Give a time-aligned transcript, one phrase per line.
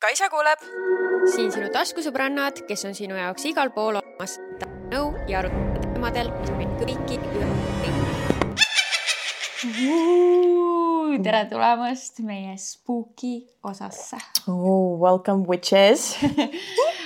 [0.00, 0.62] Kaisa kuuleb.
[1.28, 4.38] siin sinu taskusõbrannad, kes on sinu jaoks igal pool olemas,
[4.88, 8.62] nõu ja arutada teemadel, mis meid kõiki ühendavad.
[11.26, 14.16] tere tulemast meie spooky osasse
[14.48, 14.96] oh,.
[15.02, 16.16] Welcome witches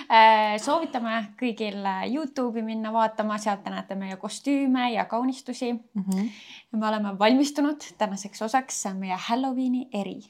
[0.07, 6.07] Äh, soovitame kõigil Youtube'i minna vaatama, sealt te näete meie kostüüme ja kaunistusi mm.
[6.07, 6.31] -hmm.
[6.79, 10.21] me oleme valmistunud tänaseks osaks, meie Halloweeni eri.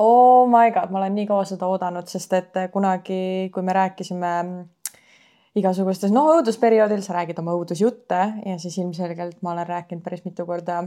[0.00, 4.30] Oh my god, ma olen nii kaua seda oodanud, sest et kunagi, kui me rääkisime
[5.60, 10.46] igasugustes, noh, õudusperioodil sa räägid oma õudusjutte ja siis ilmselgelt ma olen rääkinud päris mitu
[10.46, 10.84] korda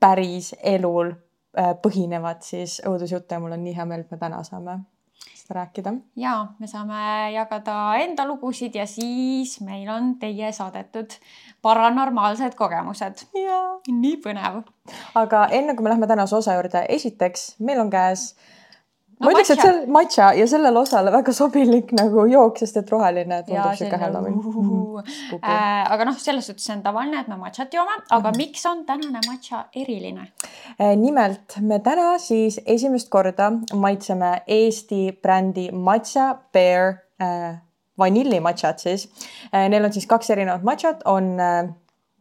[0.00, 4.40] päris elul äh, põhinevat siis õudusjutte ja mul on nii hea meel, et me täna
[4.46, 4.78] saame
[5.34, 5.94] seda rääkida.
[6.16, 11.18] ja me saame jagada enda lugusid ja siis meil on teie saadetud
[11.62, 13.26] paranormaalsed kogemused.
[13.90, 14.62] nii põnev.
[15.14, 18.53] aga enne kui me lähme tänase osa juurde, esiteks meil on käes no,
[19.20, 23.40] ma ütleks, et sel matša ja sellele osale väga sobilik nagu jook, sest et roheline
[23.46, 25.02] tundub sihuke Halloween uh.
[25.38, 28.36] äh, aga noh, selles suhtes see on tavaline, et me matšat joome, aga mm -hmm.
[28.42, 30.26] miks on tänane matša eriline
[30.80, 30.96] äh,?
[30.96, 37.56] nimelt me täna siis esimest korda maitseme Eesti brändi Matcha Bear äh,
[37.98, 39.08] vanillimatšat siis
[39.54, 39.68] äh,.
[39.68, 41.74] Neil on siis kaks erinevat matšat, on äh,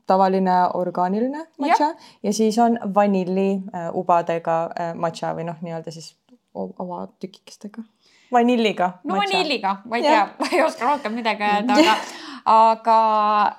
[0.07, 1.95] tavaline orgaaniline matša ja.
[2.23, 6.13] ja siis on vanilli äh, ubadega äh, matša või noh, nii-öelda siis
[6.55, 7.83] avatükikestega.
[8.31, 8.91] vanilliga.
[9.03, 11.97] no vanilliga, ma ei tea, ma ei oska rohkem midagi öelda, aga,
[12.59, 12.99] aga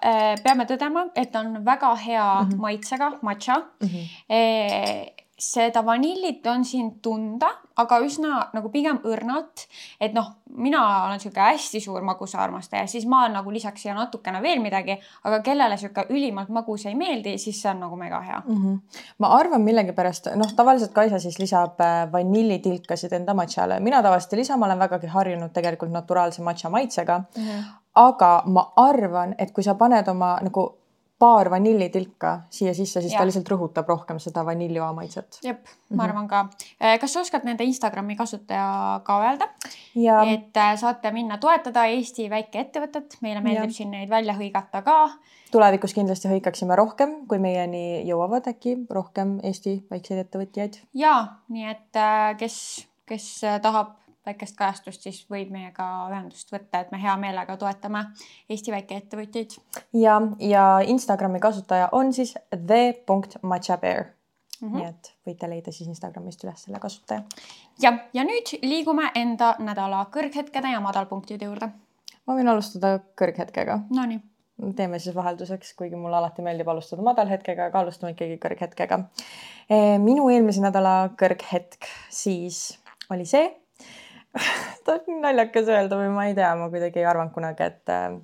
[0.03, 2.61] äh, peame tõdema, et on väga hea mm -hmm.
[2.61, 3.89] maitsega matša mm.
[3.89, 4.09] -hmm.
[4.29, 7.51] E, seda vanillit on siin tunda,
[7.81, 9.67] aga üsna nagu pigem õrnalt.
[10.01, 14.61] et noh, mina olen sihuke hästi suur magusaarmastaja, siis ma nagu lisaks siia natukene veel
[14.63, 18.63] midagi, aga kellele sihuke ülimalt magus ei meeldi, siis see on nagu mega hea mm.
[18.63, 19.01] -hmm.
[19.19, 24.39] ma arvan millegipärast, noh, tavaliselt Kaisa siis lisab äh, vanillitilkasid enda matšale, mina tavaliselt ei
[24.39, 27.43] lisa, ma olen vägagi harjunud tegelikult naturaalse matša maitsega mm.
[27.43, 27.63] -hmm.
[27.95, 30.84] aga ma arvan, et kui sa paned oma nagu
[31.25, 33.21] paar vanillitilka siia sisse, siis ja.
[33.21, 35.39] ta lihtsalt rõhutab rohkem seda vaniljoa maitset.
[35.45, 36.05] jep, ma -hmm.
[36.05, 36.43] arvan ka.
[36.83, 39.49] Äh, kas sa oskad nende Instagrami kasutaja ka öelda?
[40.35, 43.79] et äh, saate minna toetada Eesti väikeettevõtet, meile meeldib ja.
[43.79, 44.99] siin neid välja hõigata ka.
[45.53, 50.81] tulevikus kindlasti hõikaksime rohkem, kui meieni jõuavad äkki rohkem Eesti väikseid ettevõtjaid.
[50.95, 51.17] ja
[51.49, 57.01] nii et äh, kes, kes tahab väikest kajastust, siis võib meiega ühendust võtta, et me
[57.03, 58.07] hea meelega toetame
[58.49, 59.57] Eesti väikeettevõtjaid.
[60.01, 64.69] ja, ja Instagrami kasutaja on siis the.matchabear mm.
[64.69, 64.77] -hmm.
[64.77, 67.23] nii et võite leida siis Instagramist üles selle kasutaja.
[67.83, 71.69] jah, ja nüüd liigume enda nädala kõrghetkede ja madalpunktide juurde.
[72.27, 73.81] ma võin alustada kõrghetkega.
[73.91, 74.21] Nonii
[74.77, 79.01] teeme siis vahelduseks, kuigi mulle alati meeldib alustada madalhetkega, aga alustame ikkagi kõrghetkega.
[79.69, 82.79] Eh, minu eelmise nädala kõrghetk siis
[83.11, 83.51] oli see
[84.85, 88.17] ta on naljakas öelda või ma ei tea, ma kuidagi ei arvanud kunagi, et äh,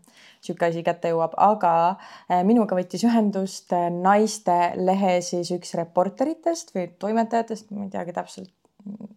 [0.43, 6.75] sihuke asi kätte jõuab, aga äh, minuga võttis ühendust äh, naiste lehe siis üks reporteritest
[6.77, 8.53] või toimetajatest, ma ei teagi täpselt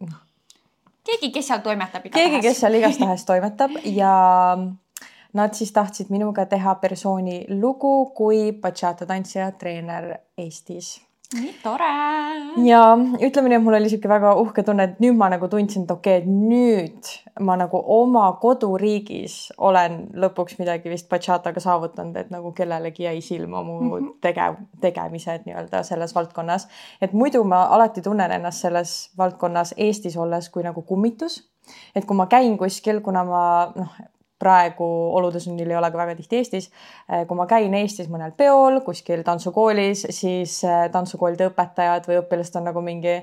[0.04, 0.22] noh.
[1.08, 2.31] keegi, kes seal toimetab igatahes.
[2.31, 4.14] keegi, kes seal igastahes toimetab ja
[5.34, 11.00] nad siis tahtsid minuga teha persooni lugu kui bachata tantsija treener Eestis
[11.38, 11.90] nii tore.
[12.68, 12.82] ja
[13.22, 15.94] ütleme nii, et mul oli sihuke väga uhke tunne, et nüüd ma nagu tundsin, et
[15.94, 17.12] okei okay,, et nüüd
[17.48, 23.64] ma nagu oma koduriigis olen lõpuks midagi vist bachataga saavutanud, et nagu kellelegi jäi silma
[23.64, 24.14] mu mm -hmm.
[24.22, 26.68] tegev, tegemised nii-öelda selles valdkonnas.
[27.02, 31.50] et muidu ma alati tunnen ennast selles valdkonnas Eestis olles kui nagu kummitus.
[31.96, 33.90] et kui ma käin kuskil, kuna ma noh,
[34.44, 34.88] praegu
[35.20, 36.70] oludesunnil ei ole ka väga tihti Eestis.
[37.09, 42.59] Eh, kui ma käin Eestis mõnel peol, kuskil tantsukoolis, siis eh, tantsukoolide õpetajad või õpilased
[42.59, 43.22] on nagu mingi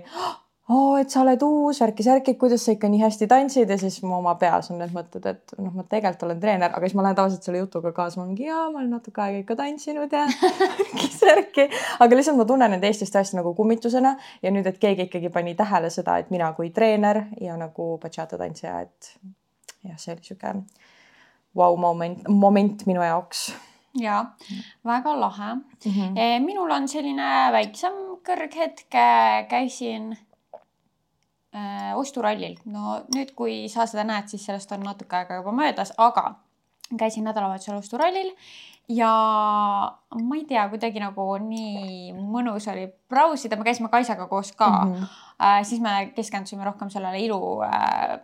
[0.71, 4.17] oo, et sa oled uus, värki-särki, kuidas sa ikka nii hästi tantsid ja siis mu
[4.21, 7.19] oma peas on need mõtted, et noh, ma tegelikult olen treener, aga siis ma lähen
[7.19, 10.27] tavaliselt selle jutuga kaasa, ma mingi jaa, ma olen natuke aega ikka tantsinud ja
[10.61, 11.67] värki-särki,
[12.05, 14.15] aga lihtsalt ma tunnen end Eestis tõesti nagu kummitusena
[14.45, 18.39] ja nüüd, et keegi ikkagi pani tähele seda, et mina kui treener ja nagu bachata
[18.41, 19.13] tantsija, et
[19.89, 20.55] jah, see oli sihuke
[21.57, 23.51] vau wow, moment, moment minu jaoks.
[23.99, 24.25] ja
[24.87, 25.93] väga lahe mm.
[25.93, 26.45] -hmm.
[26.47, 27.93] minul on selline väiksem
[28.27, 28.87] kõrghetk,
[29.49, 30.13] käisin
[31.55, 35.93] äh, osturallil, no nüüd, kui sa seda näed, siis sellest on natuke aega juba möödas,
[35.99, 36.35] aga
[36.99, 38.33] käisin nädalavahetusel osturallil
[38.91, 39.11] ja
[40.15, 44.95] ma ei tea, kuidagi nagu nii mõnus oli brausida, me käisime Kaisaga koos ka mm.
[44.95, 45.19] -hmm.
[45.41, 48.21] Äh, siis me keskendusime rohkem sellele ilu äh,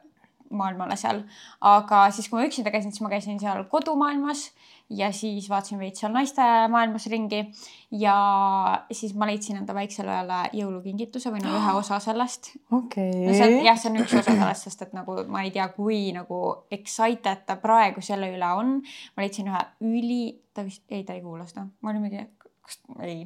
[0.51, 1.23] maailmale seal.
[1.61, 4.51] aga siis, kui ma üksinda käisin, siis ma käisin seal kodumaailmas
[4.91, 7.41] ja siis vaatasin veits seal naiste maailmas ringi
[7.91, 8.17] ja
[8.93, 12.53] siis ma leidsin enda väiksele õele jõulukingituse või no ühe osa sellest.
[12.71, 15.55] okei no see on, jah, see on üks osa sellest, sest et nagu ma ei
[15.55, 18.79] tea, kui nagu excited ta praegu selle üle on.
[19.17, 20.23] ma leidsin ühe üli,
[20.55, 22.23] ta vist, ei, ta ei kuula seda, ma olin mingi,
[22.63, 23.25] kas, ei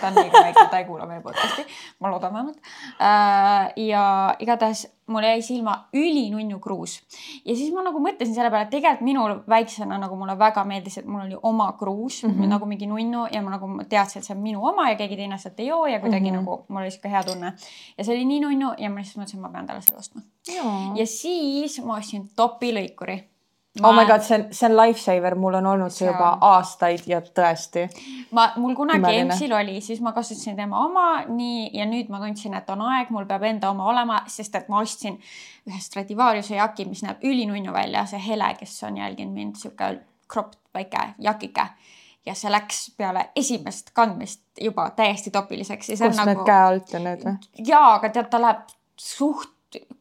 [0.00, 1.66] ta on liiga väike, kuula meie podcast'i,
[2.00, 2.58] ma loodan vähemalt.
[3.00, 4.04] Äh, ja
[4.38, 7.00] igatahes mul jäi silma ülinunnu kruus
[7.44, 11.00] ja siis ma nagu mõtlesin selle peale, et tegelikult minul väiksena nagu mulle väga meeldis,
[11.00, 12.52] et mul oli oma kruus mm -hmm.
[12.54, 15.38] nagu mingi nunnu ja ma nagu teadsin, et see on minu oma ja keegi teine
[15.38, 16.40] sealt ei joo ja kuidagi mm -hmm.
[16.40, 17.52] nagu mul oli sihuke hea tunne.
[17.98, 20.22] ja see oli nii nunnu ja ma lihtsalt mõtlesin, et ma pean talle selle ostma.
[20.94, 23.29] ja siis ma ostsin topilõikuri
[23.78, 23.88] Ma...
[23.88, 27.20] oh my god, see on, see on lifesaver, mul on olnud see juba aastaid ja
[27.22, 27.84] tõesti.
[28.34, 32.56] ma, mul kunagi EMS-il oli, siis ma kasutasin tema oma nii ja nüüd ma tundsin,
[32.58, 35.20] et on aeg, mul peab enda oma olema, sest et ma ostsin
[35.70, 39.92] ühe Stradivariuse jaki, mis näeb ülinunnu välja, see Hele, kes on jälginud mind, sihuke
[40.30, 41.68] kropp väike jakike
[42.26, 45.92] ja see läks peale esimest kandmist juba täiesti topiliseks.
[45.94, 46.42] kus need nagu...
[46.48, 47.38] käe alt on need või?
[47.70, 48.66] jaa, aga tead, ta läheb
[48.98, 49.54] suht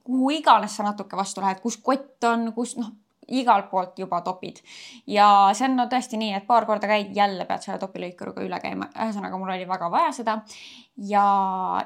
[0.04, 2.90] kuhu iganes sa natuke vastu lähed, kus kott on, kus noh
[3.30, 4.62] igalt poolt juba topid.
[5.08, 8.60] ja see on no tõesti nii, et paar korda käid, jälle pead selle topilõikuruga üle
[8.64, 8.90] käima.
[8.96, 10.40] ühesõnaga, mul oli väga vaja seda.
[11.10, 11.26] ja,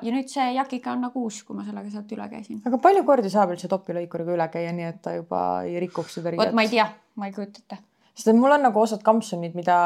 [0.01, 2.61] ja nüüd see jakika on nagu uus, kui ma sellega sealt üle käisin.
[2.65, 6.33] aga palju kordi saab üldse topilõikuriga üle käia, nii et ta juba ei rikuks seda
[6.33, 6.45] riiet?
[6.45, 7.83] vot ma ei tea, ma ei kujuta ette.
[8.13, 9.77] Sest et mul on nagu osad kampsunid, mida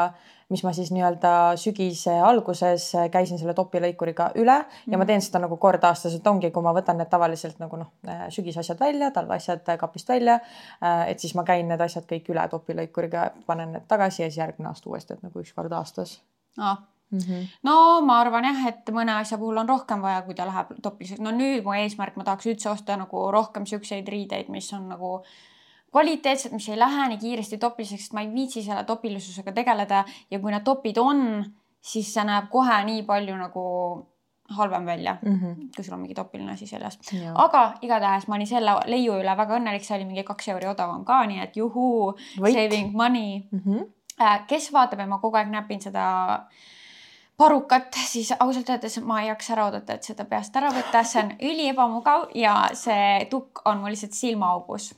[0.48, 1.30] mis ma siis nii-öelda
[1.60, 4.92] sügise alguses käisin selle topilõikuriga üle mm -hmm.
[4.92, 5.06] ja ma mhm.
[5.06, 7.90] teen seda nagu kord aastas, et ongi, kui ma võtan need tavaliselt nagu noh,
[8.28, 10.40] sügisasjad välja, talveasjad kapist välja.
[11.06, 14.68] et siis ma käin need asjad kõik üle topilõikuriga, panen need tagasi ja siis järgmine
[14.68, 16.22] aasta uuesti, et nagu üks kord aastas
[16.58, 16.78] ah..
[17.10, 17.44] Mm -hmm.
[17.62, 21.20] no ma arvan jah, et mõne asja puhul on rohkem vaja, kui ta läheb topiliseks.
[21.20, 25.14] no nüüd mu eesmärk, ma tahaks üldse osta nagu rohkem siukseid riideid, mis on nagu
[25.16, 25.28] äh,
[25.92, 30.38] kvaliteetsed, mis ei lähe nii kiiresti topiliseks, sest ma ei viitsi selle topilisusega tegeleda ja
[30.38, 31.24] kui need topid on,
[31.80, 33.64] siis see näeb kohe nii palju nagu
[34.48, 35.68] halvem välja mm, -hmm.
[35.76, 36.98] kui sul on mingi topiline asi seljas.
[37.34, 41.04] aga igatahes ma olin selle leiu üle väga õnnelik, see oli mingi kaks euri odavam
[41.04, 43.60] ka, nii et juhuu, saving money mm.
[43.66, 44.46] -hmm.
[44.46, 46.46] kes vaatab ja ma kogu aeg näpin seda
[47.36, 51.22] parukat, siis ausalt öeldes ma ei jaksa ära oodata, et seda peast ära võtta, see
[51.22, 54.94] on üliebamugav ja see tukk on mul lihtsalt silmaaugus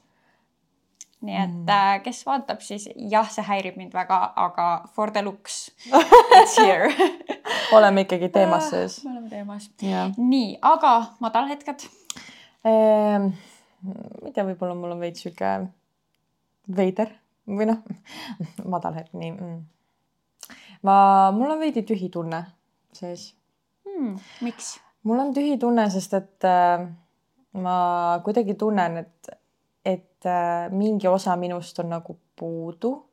[1.20, 2.02] nii et mm.
[2.04, 5.70] kes vaatab, siis jah, see häirib mind väga, aga for the looks
[6.40, 6.88] it's here
[7.76, 9.04] oleme ikkagi teemas äh, sees.
[9.04, 9.70] me oleme teemas.
[10.16, 11.84] nii, aga madalhetked
[12.64, 13.32] ehm,?
[13.84, 15.50] ma ei tea, võib-olla mul on veits sihuke
[16.76, 17.12] veider
[17.48, 17.82] või noh,
[18.74, 19.60] madalhetk, nii mm..
[20.88, 20.96] ma,
[21.36, 22.44] mul on veidi tühi tunne
[22.96, 23.30] sees
[23.88, 24.16] hmm,.
[24.46, 24.78] miks?
[25.04, 26.88] mul on tühi tunne, sest et äh,
[27.60, 27.76] ma
[28.24, 29.32] kuidagi tunnen, et
[30.20, 33.06] et äh, mingi osa minust on nagu puudu.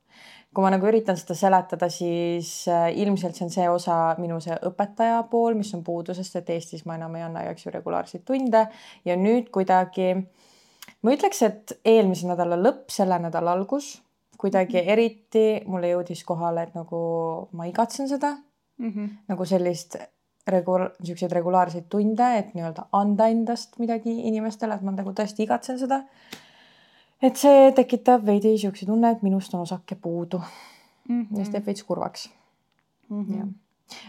[0.54, 4.56] kui ma nagu üritan seda seletada, siis äh, ilmselt see on see osa minu see
[4.66, 8.24] õpetaja pool, mis on puudu, sest et Eestis ma enam ei anna eks ju regulaarseid
[8.26, 8.64] tunde
[9.06, 10.16] ja nüüd kuidagi
[11.04, 14.02] ma ütleks, et eelmise nädala lõpp, selle nädala algus
[14.38, 14.90] kuidagi mhm.
[14.90, 17.00] eriti mulle jõudis kohale, et nagu
[17.58, 18.38] ma igatsen seda
[18.78, 19.10] mm -hmm.
[19.28, 19.98] nagu sellist
[20.48, 25.80] regul-, niisuguseid regulaarseid tunde, et nii-öelda anda endast midagi inimestele, et ma nagu tõesti igatsen
[25.80, 26.04] seda
[27.22, 30.42] et see tekitab veidi siukse tunne, et minust on osake puudu
[31.08, 31.22] mm.
[31.22, 31.40] -hmm.
[31.40, 32.30] ja see teeb veits kurvaks
[33.10, 33.26] mm.
[33.26, 33.54] -hmm.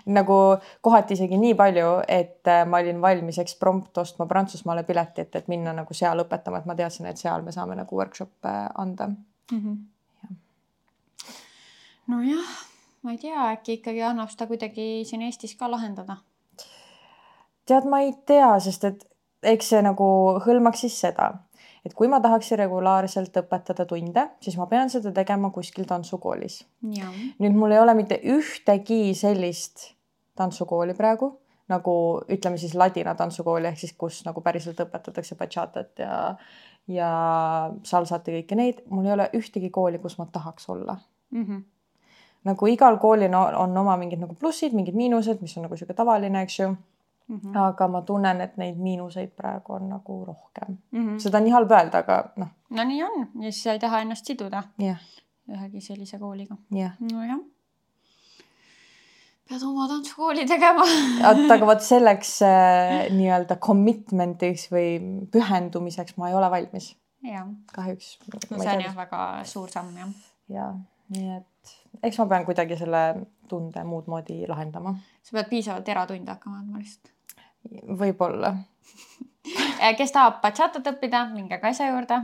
[0.06, 0.34] nagu
[0.81, 5.72] kohati isegi nii palju, et äh, ma olin valmis eksprompt ostma Prantsusmaale piletit, et minna
[5.72, 9.58] nagu seal õpetama, et ma teadsin, et seal me saame nagu workshop'e anda mm.
[9.58, 9.77] -hmm.
[10.22, 10.29] Ja.
[12.06, 12.48] nojah,
[13.03, 16.17] ma ei tea, äkki ikkagi annab seda kuidagi siin Eestis ka lahendada.
[17.67, 19.08] tead, ma ei tea, sest et
[19.43, 20.05] eks see nagu
[20.46, 21.34] hõlmaks siis seda
[21.87, 26.65] et kui ma tahaksin regulaarselt õpetada tunde, siis ma pean seda tegema kuskil tantsukoolis.
[27.39, 29.93] nüüd mul ei ole mitte ühtegi sellist
[30.37, 31.37] tantsukooli praegu
[31.69, 31.94] nagu
[32.32, 36.37] ütleme siis ladina tantsukooli ehk siis, kus nagu päriselt õpetatakse bachatat ja
[36.89, 37.08] ja
[37.85, 40.97] salsat ja kõiki neid, mul ei ole ühtegi kooli, kus ma tahaks olla
[41.31, 41.43] mm.
[41.44, 41.63] -hmm.
[42.49, 45.94] nagu igal koolil on, on oma mingid nagu plussid, mingid miinused, mis on nagu sihuke
[45.94, 46.70] tavaline, eks ju
[47.29, 47.58] Mm -hmm.
[47.61, 51.01] aga ma tunnen, et neid miinuseid praegu on nagu rohkem mm.
[51.08, 51.19] -hmm.
[51.20, 52.49] seda on nii halb öelda, aga noh.
[52.70, 54.99] no nii on ja siis sa ei taha ennast siduda yeah.
[55.49, 56.93] ühegi sellise kooliga yeah..
[57.13, 57.41] nojah.
[59.49, 60.87] pead oma tantsukooli tegema
[61.29, 64.89] oot, aga vot selleks äh, nii-öelda commitment'iks või
[65.37, 66.97] pühendumiseks ma ei ole valmis.
[67.73, 68.19] kahjuks.
[68.51, 70.08] no see on jah väga suur samm jah.
[70.49, 70.73] ja,
[71.08, 73.03] nii et eks ma pean kuidagi selle
[73.49, 74.94] tunde muud moodi lahendama.
[75.23, 77.13] sa pead piisavalt eratunde hakkama andma lihtsalt.
[77.98, 78.55] Võib-olla
[79.98, 82.22] kes tahab bachatat õppida, minge Kaisa juurde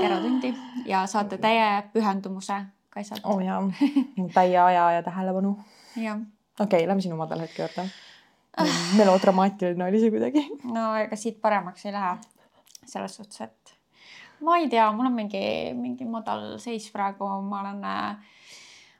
[0.00, 0.54] eratundi
[0.86, 3.60] ja saate täie pühendumuse Kaisalt oo oh, jaa,
[4.34, 5.56] täie aja ja tähelepanu.
[5.96, 6.18] jah.
[6.60, 7.88] okei okay,, lähme sinu madalhetke juurde.
[8.96, 10.42] melodramaatiline oli see kuidagi.
[10.64, 12.16] no ega siit paremaks ei lähe.
[12.84, 13.74] selles suhtes, et
[14.42, 15.42] ma ei tea, mul on mingi,
[15.78, 17.80] mingi madal seis praegu, ma olen,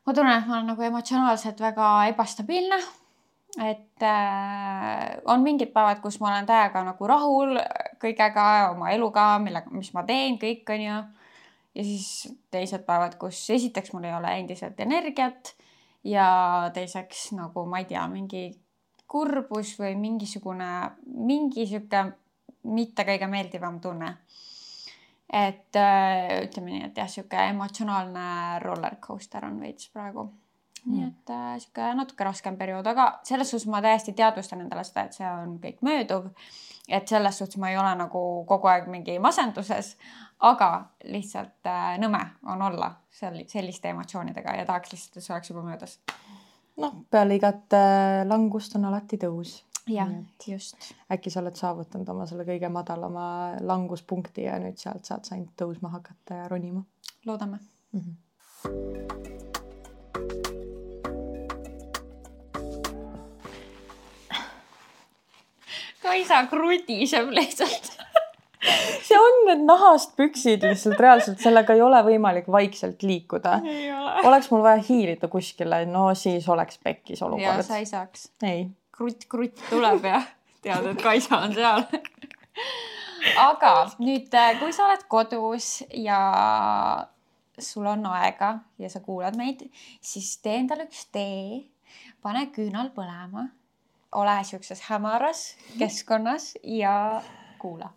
[0.06, 2.78] ma tunnen, et ma olen nagu emotsionaalselt väga ebastabiilne.
[3.60, 7.58] Et äh, on mingid päevad, kus ma olen täiega nagu rahul
[8.00, 11.00] kõigega, oma eluga, millega, mis ma teen, kõik on ju.
[11.74, 12.06] ja siis
[12.52, 15.54] teised päevad, kus esiteks mul ei ole endiselt energiat
[16.04, 18.48] ja teiseks nagu ma ei tea, mingi
[19.06, 20.72] kurbus või mingisugune,
[21.04, 22.06] mingi sihuke
[22.62, 24.14] mitte kõige meeldivam tunne
[25.32, 30.28] et äh, ütleme nii, et jah, sihuke emotsionaalne roller coaster on veits praegu.
[30.90, 35.06] Nii et äh, sihuke natuke raskem periood, aga selles suhtes ma täiesti teadvustan endale seda,
[35.06, 36.30] et see on kõik mööduv.
[36.88, 39.96] et selles suhtes ma ei ole nagu kogu aeg mingi masenduses,
[40.40, 40.70] aga
[41.04, 45.62] lihtsalt äh, nõme on olla seal selliste emotsioonidega ja tahaks lihtsalt, et see oleks juba
[45.66, 45.98] möödas.
[46.82, 50.10] noh, peale igat äh, langust on alati tõus jah,
[50.46, 50.76] just.
[51.12, 53.26] äkki sa oled saavutanud oma selle kõige madalama
[53.60, 56.82] languspunkti ja nüüd sealt saad sa ainult tõusma hakata ja ronima.
[57.26, 57.58] loodame
[57.92, 58.00] mm.
[58.00, 58.14] -hmm.
[66.12, 67.92] Kaisa krudiseb lihtsalt
[69.08, 73.56] see on need nahast püksid lihtsalt reaalselt, sellega ei ole võimalik vaikselt liikuda.
[74.28, 77.62] oleks mul vaja hiilida kuskile, no siis oleks pekkis olukord.
[77.62, 78.28] ja sa ei saaks.
[78.46, 80.22] ei krutt-krutt tuleb ja
[80.62, 81.86] tead, et Kaisa on seal
[83.38, 86.20] aga nüüd, äh, kui sa oled kodus ja
[87.58, 89.64] sul on aega ja sa kuulad meid,
[90.00, 91.64] siis tee endale üks tee,
[92.22, 93.48] pane küünal põlema,
[94.12, 97.22] ole siukses hämaras keskkonnas ja
[97.58, 97.90] kuula.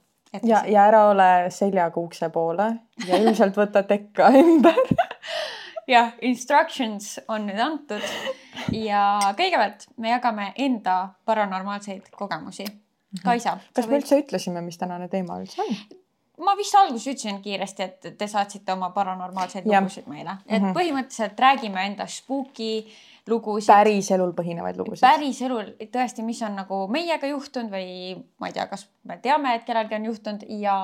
[0.43, 2.71] ja, ja ära ole seljaga ukse poole
[3.07, 4.81] ja ilmselt võta tekka ümber
[5.87, 8.05] jah, instructions on nüüd antud
[8.73, 9.03] ja
[9.37, 12.65] kõigepealt me jagame enda paranormaalseid kogemusi.
[12.65, 13.23] Mhm.
[13.23, 13.57] Kaisa.
[13.73, 16.01] kas me üldse ütlesime, mis tänane teema üldse on?
[16.43, 20.73] ma vist alguses ütlesin kiiresti, et te saatsite oma paranormaalseid lugusid meile, et -hmm.
[20.75, 22.87] põhimõtteliselt räägime enda spooki
[23.29, 23.71] lugusid.
[23.73, 25.03] päriselul põhinevaid lugusid.
[25.05, 29.67] päriselul tõesti, mis on nagu meiega juhtunud või ma ei tea, kas me teame, et
[29.67, 30.79] kellelgi on juhtunud ja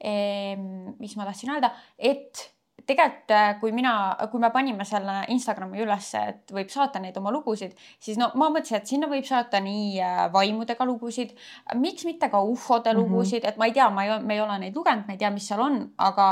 [0.00, 0.56] eh,
[0.98, 2.48] mis ma tahtsin öelda, et
[2.86, 3.92] tegelikult äh, kui mina,
[4.30, 8.50] kui me panime selle Instagrami ülesse, et võib saata neid oma lugusid, siis no ma
[8.52, 11.32] mõtlesin, et sinna võib saata nii äh, vaimudega lugusid,
[11.80, 13.08] miks mitte ka ufode mm -hmm.
[13.08, 15.30] lugusid, et ma ei tea, ma ei, me ei ole neid lugenud, ma ei tea,
[15.30, 16.26] mis seal on, aga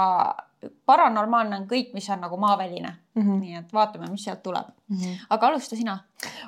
[0.86, 3.22] paranormaalne on kõik, mis on nagu maaväline mm.
[3.22, 3.40] -hmm.
[3.40, 4.96] nii et vaatame, mis sealt tuleb mm.
[4.96, 5.26] -hmm.
[5.30, 5.98] aga alusta sina.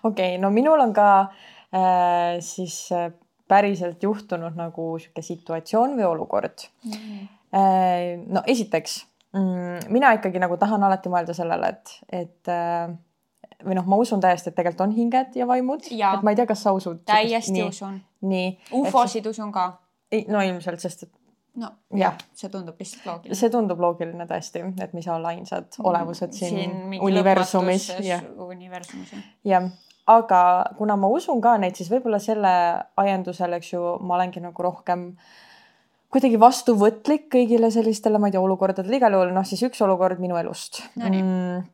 [0.02, 3.12] okei okay,, no minul on ka äh, siis äh,
[3.48, 6.92] päriselt juhtunud nagu sihuke situatsioon või olukord mm.
[6.92, 7.28] -hmm.
[7.56, 9.06] Äh, no esiteks?
[9.92, 11.92] Mina ikkagi nagu tahan alati mõelda sellele, et,
[12.24, 12.94] et äh,
[13.64, 16.48] või noh, ma usun täiesti, et tegelikult on hinged ja vaimud, et ma ei tea,
[16.48, 17.02] kas sa usud.
[17.08, 18.00] täiesti nii, usun.
[18.28, 18.50] nii.
[18.80, 19.36] ufosid siis...
[19.36, 19.68] usun ka.
[20.32, 21.12] no ilmselt, sest et.
[21.60, 23.40] no jah, see tundub lihtsalt loogiline.
[23.40, 27.90] see tundub loogiline tõesti, et me ei saa olla ainsad mm, olevused siin, siin universumis.
[28.48, 29.24] universumis jah.
[29.48, 29.70] jah,
[30.12, 30.42] aga
[30.78, 32.52] kuna ma usun ka neid, siis võib-olla selle
[32.96, 35.34] ajendusel, eks ju, ma olengi nagu rohkem äh,
[36.12, 40.38] kuidagi vastuvõtlik kõigile sellistele, ma ei tea, olukordadele, igal juhul noh, siis üks olukord minu
[40.40, 41.08] elust no,.
[41.08, 41.64] Mm,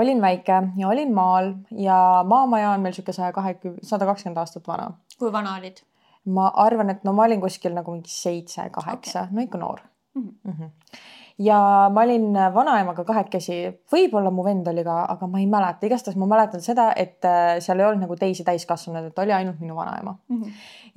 [0.00, 1.96] olin väike ja olin maal ja
[2.28, 4.92] maamaja on meil niisugune saja kahekümne, sada kakskümmend aastat vana.
[5.18, 5.82] kui vana olid?
[6.26, 9.82] ma arvan, et no ma olin kuskil nagu mingi seitse, kaheksa okay., no ikka noor
[10.14, 10.22] mm.
[10.22, 10.52] -hmm.
[10.52, 11.58] Mm -hmm ja
[11.92, 13.58] ma olin vanaemaga kahekesi,
[13.92, 17.56] võib-olla mu vend oli ka, aga ma ei mäleta, igastahes ma mäletan seda, et äh,
[17.64, 20.42] seal ei olnud nagu teisi täiskasvanuid, et oli ainult minu vanaema mm.
[20.42, 20.52] -hmm.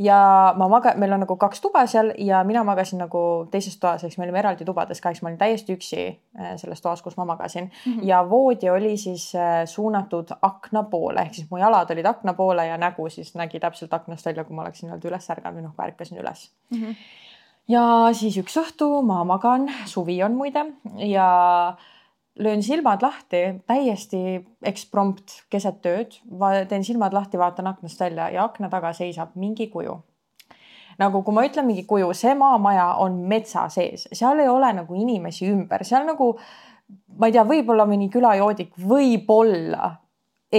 [0.05, 0.19] ja
[0.57, 4.17] ma maga-, meil on nagu kaks tuba seal ja mina magasin nagu teises toas, eks
[4.17, 6.07] me olime eraldi tubades ka, eks ma olin täiesti üksi
[6.39, 7.93] äh, selles toas, kus ma magasin mm.
[7.93, 8.07] -hmm.
[8.07, 12.67] ja voodi oli siis äh, suunatud akna poole, ehk siis mu jalad olid akna poole
[12.67, 15.85] ja nägu siis nägi täpselt aknast välja, kui ma oleksin nii-öelda üles ärganud või noh,
[15.87, 16.81] ärkasin üles mm.
[16.81, 17.23] -hmm
[17.72, 20.65] ja siis üks õhtu ma magan, suvi on muide
[21.01, 21.27] ja
[22.39, 26.19] löön silmad lahti täiesti eksprompt keset ööd,
[26.69, 30.01] teen silmad lahti, vaatan aknast välja ja akna taga seisab mingi kuju.
[30.98, 34.95] nagu kui ma ütlen mingi kuju, see maamaja on metsa sees, seal ei ole nagu
[34.95, 36.38] inimesi ümber, seal nagu
[37.19, 39.91] ma ei tea, võib-olla mõni külajoodik, võib-olla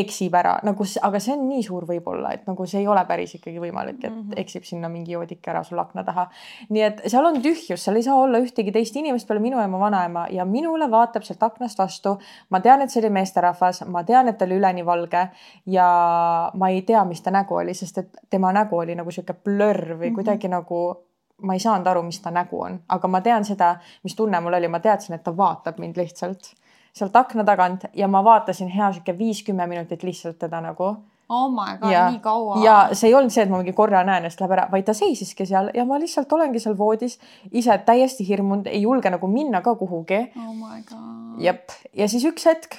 [0.00, 3.34] eksib ära nagu, aga see on nii suur võib-olla, et nagu see ei ole päris
[3.38, 4.40] ikkagi võimalik, et mm -hmm.
[4.42, 6.28] eksib sinna mingi joodik ära sul akna taha.
[6.68, 9.68] nii et seal on tühjus, seal ei saa olla ühtegi teist inimest peale minu ja
[9.68, 12.18] mu vanaema ja minule vaatab sealt aknast vastu.
[12.50, 15.28] ma tean, et see oli meesterahvas, ma tean, et ta oli üleni valge
[15.66, 19.34] ja ma ei tea, mis ta nägu oli, sest et tema nägu oli nagu sihuke
[19.44, 20.14] blörr või mm -hmm.
[20.14, 21.06] kuidagi nagu
[21.42, 24.54] ma ei saanud aru, mis ta nägu on, aga ma tean seda, mis tunne mul
[24.54, 26.54] oli, ma teadsin, et ta vaatab mind lihtsalt
[26.96, 30.94] sealt akna tagant ja ma vaatasin hea sihuke viis-kümme minutit lihtsalt teda nagu
[31.28, 32.58] oh my god, nii kaua.
[32.64, 34.86] ja see ei olnud see, et ma mingi korra näen ja siis läheb ära, vaid
[34.86, 37.18] ta seisiski seal ja ma lihtsalt olengi seal voodis
[37.52, 40.20] ise täiesti hirmunud, ei julge nagu minna ka kuhugi.
[40.36, 41.40] oh my god.
[41.42, 42.78] jep, ja siis üks hetk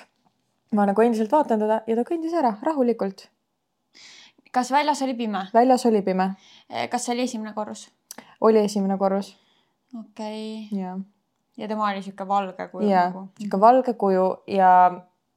[0.75, 3.27] ma nagu endiselt vaatan teda ja ta kõndis ära rahulikult.
[4.51, 5.47] kas väljas oli pime?
[5.53, 6.31] väljas oli pime.
[6.91, 7.89] kas see oli esimene korrus?
[8.41, 9.35] oli esimene korrus.
[9.91, 10.79] okei okay..
[10.79, 10.97] ja.
[11.57, 13.27] Ja tema oli sihuke valge kuju ja, nagu?
[13.39, 14.71] sihuke valge kuju ja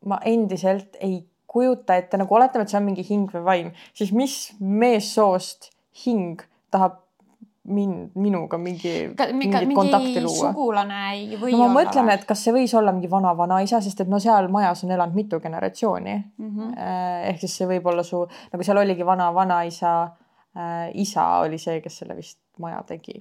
[0.07, 4.13] ma endiselt ei kujuta ette nagu oletame, et see on mingi hing või vaim, siis
[4.15, 5.73] mis meessoost
[6.05, 7.01] hing tahab
[7.71, 8.93] mind, minuga mingi,
[9.37, 10.51] mingit kontakti luua.
[10.51, 11.75] sugulane ei või no, ma olla.
[11.81, 15.19] mõtlen, et kas see võis olla mingi vana-vanaisa, sest et no seal majas on elanud
[15.19, 16.49] mitu generatsiooni mm.
[16.49, 16.73] -hmm.
[17.33, 18.23] ehk siis see võib olla su,
[18.53, 19.95] nagu seal oligi vana-vanaisa
[20.99, 23.21] isa oli see, kes selle vist maja tegi.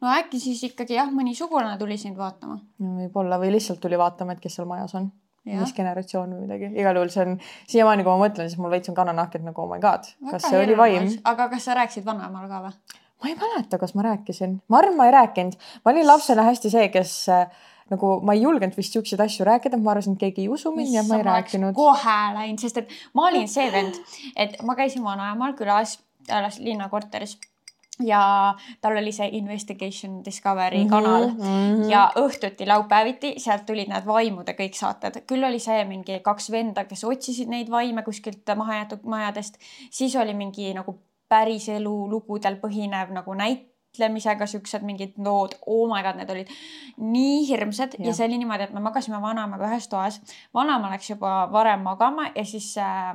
[0.00, 2.60] no äkki siis ikkagi jah, mõni sugulane tuli sind vaatama?
[2.80, 5.10] võib-olla või lihtsalt tuli vaatama, et kes seal majas on
[5.44, 7.36] mis generatsioon või midagi, igal juhul see on
[7.70, 10.44] siiamaani, kui ma mõtlen, siis mul veits on kananahk, et nagu oh my god, kas
[10.46, 11.08] see oli vaim.
[11.24, 12.76] aga kas sa rääkisid vanaemale ka või?
[13.20, 16.72] ma ei mäleta, kas ma rääkisin, ma arvan, ma ei rääkinud, ma olin lapsena hästi
[16.72, 17.48] see, kes äh,
[17.92, 20.94] nagu ma ei julgenud vist siukseid asju rääkida, ma arvasin, et keegi ei usu mind
[20.94, 21.74] ja ma ei rääkinud.
[21.76, 23.98] kohe läinud, sest et ma olin see vend,
[24.36, 25.98] et ma käisin vanaemal külas,
[26.58, 27.38] linnakorteris.
[28.00, 31.28] Ja tal oli see Investigation Discovery mm -hmm, kanal.
[31.28, 31.90] mm -hmm.
[31.90, 36.84] ja õhtuti laupäeviti sealt tulid need vaimude kõik saated, küll oli see mingi kaks venda,
[36.84, 39.58] kes otsisid neid vaime kuskilt mahajäetud majadest,
[39.90, 40.98] siis oli mingi nagu
[41.30, 46.48] päriselu lugudel põhinev nagu näitlemisega siuksed mingid lood, oh my god, need olid
[46.96, 47.94] nii hirmsad.
[47.98, 50.20] Ja, ja see oli niimoodi, et me magasime vanaemaga ühes toas.
[50.54, 53.14] vanaema läks juba varem magama ja siis äh,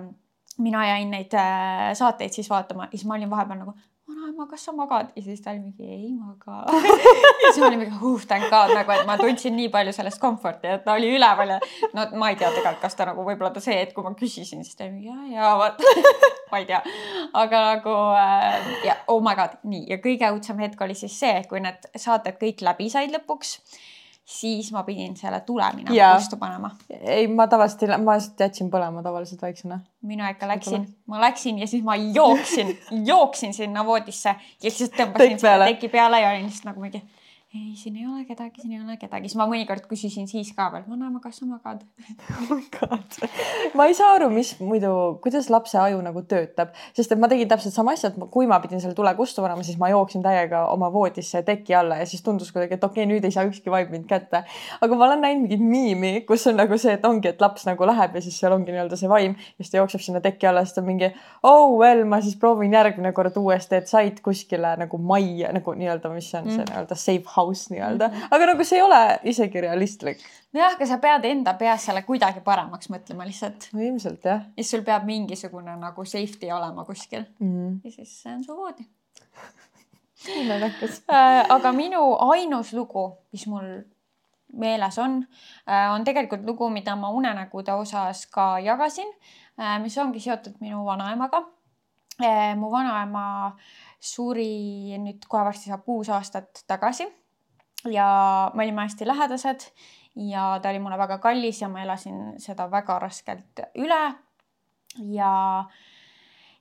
[0.57, 3.75] mina jäin neid äh, saateid siis vaatama ja siis ma olin vahepeal nagu
[4.07, 5.07] vanaema, kas sa magad?
[5.15, 6.63] ja siis ta oli mingi ei maga.
[7.45, 10.21] Ja siis ma olin mingi huh, thank god nagu, et ma tundsin nii palju sellest
[10.21, 11.59] comfort'i, et ta oli üleval ja
[11.93, 14.63] no ma ei tea tegelikult, kas ta nagu võib-olla ta see hetk, kui ma küsisin,
[14.65, 15.95] siis ta oli mingi ja, ja vaata.
[16.51, 16.77] Ma ei tea,
[17.33, 19.87] aga nagu äh, ja oh my god, nii.
[19.89, 23.57] Ja kõige õudsem hetk oli siis see, kui need saated kõik läbi said lõpuks
[24.25, 26.71] siis ma pidin selle tule minema vastu panema.
[26.89, 29.79] ei, ma tavaliselt, ma jätsin põlema tavaliselt väiksena.
[30.01, 32.73] mina ikka läksin, ma läksin ja siis ma jooksin
[33.11, 37.03] jooksin sinna voodisse ja siis tõmbasin selle teki peale ja olin lihtsalt nagu mingi
[37.55, 40.67] ei, siin ei ole kedagi, siin ei ole kedagi, siis ma mõnikord küsisin siis ka
[40.73, 41.83] veel, vanaema, kas sa magad
[42.51, 44.91] oh ma ei saa aru, mis muidu,
[45.23, 48.59] kuidas lapse aju nagu töötab, sest et ma tegin täpselt sama asja, et kui ma
[48.63, 52.23] pidin selle tule kustu panema, siis ma jooksin täiega oma voodisse teki alla ja siis
[52.25, 54.43] tundus kuidagi, et okei okay,, nüüd ei saa ükski vaip mind kätte.
[54.81, 57.87] aga ma olen näinud mingit miimi, kus on nagu see, et ongi, et laps nagu
[57.87, 60.65] läheb ja siis seal ongi nii-öelda see vaim ja siis ta jookseb sinna teki alla,
[60.65, 61.11] siis ta mingi
[61.43, 66.11] oh well, ma siis proovin järgmine kord uuesti, et said kuskile nagu majja nagu nii-öelda,
[66.13, 66.57] mis on mm.
[66.57, 68.33] see nii-öelda safe house aus nii-öelda, mhm.
[68.37, 69.01] aga nagu see ei ole
[69.33, 70.25] isegi realistlik.
[70.53, 73.69] nojah, aga sa pead enda peas selle kuidagi paremaks mõtlema lihtsalt.
[73.73, 74.45] no ilmselt jah.
[74.51, 77.55] ja siis sul peab mingisugune nagu safety olema kuskil mm.
[77.55, 77.81] -hmm.
[77.83, 78.89] ja siis see on su voodi
[80.33, 83.67] imetähtis äh, aga minu ainus lugu, mis mul
[84.53, 85.19] meeles on,
[85.67, 89.11] äh, on tegelikult lugu, mida ma unenägude osas ka jagasin,
[89.59, 91.43] äh, mis ongi seotud minu vanaemaga.
[92.55, 93.57] mu vanaema
[93.99, 97.03] suri nüüd kohe varsti saab kuus aastat tagasi
[97.91, 99.67] ja me olime hästi lähedased
[100.15, 104.03] ja ta oli mulle väga kallis ja ma elasin seda väga raskelt üle.
[105.11, 105.65] ja,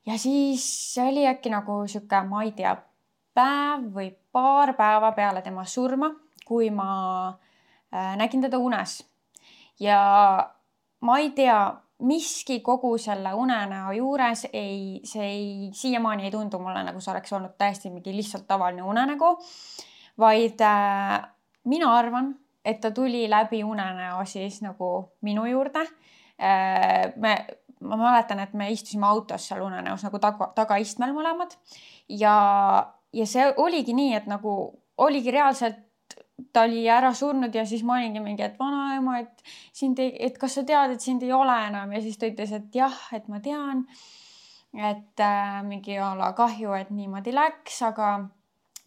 [0.06, 2.76] ja siis oli äkki nagu sihuke, ma ei tea,
[3.34, 6.10] päev või paar päeva peale tema surma,
[6.46, 6.88] kui ma
[7.94, 9.02] äh, nägin teda unes
[9.80, 10.00] ja
[11.00, 11.58] ma ei tea,
[12.04, 17.32] miski kogu selle unenäo juures ei, see ei, siiamaani ei tundu mulle nagu see oleks
[17.32, 19.36] olnud täiesti mingi lihtsalt tavaline unenägu
[20.18, 21.20] vaid äh,
[21.64, 25.84] mina arvan, et ta tuli läbi unenäo siis nagu minu juurde
[26.40, 27.12] äh,.
[27.16, 27.46] me,
[27.80, 31.56] ma mäletan, et me istusime autos seal unenäos nagu taga, tagaistmel mõlemad
[32.08, 32.36] ja,
[33.12, 34.54] ja see oligi nii, et nagu
[34.98, 35.82] oligi reaalselt
[36.52, 40.38] ta oli ära surnud ja siis ma olingi mingi, et vanaema, et sind ei, et
[40.38, 43.28] kas sa tead, et sind ei ole enam ja siis ta ütles, et jah, et
[43.28, 43.86] ma tean.
[44.74, 48.08] et äh, mingi ala kahju, et niimoodi läks, aga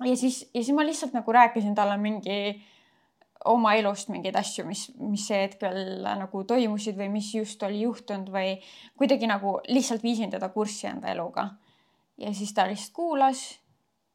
[0.05, 2.62] ja siis, ja siis ma lihtsalt nagu rääkisin talle mingi
[3.45, 8.31] oma elust mingeid asju, mis, mis see hetkel nagu toimusid või mis just oli juhtunud
[8.33, 8.57] või
[8.97, 11.49] kuidagi nagu lihtsalt viisin teda kurssi enda eluga.
[12.17, 13.43] ja siis ta lihtsalt kuulas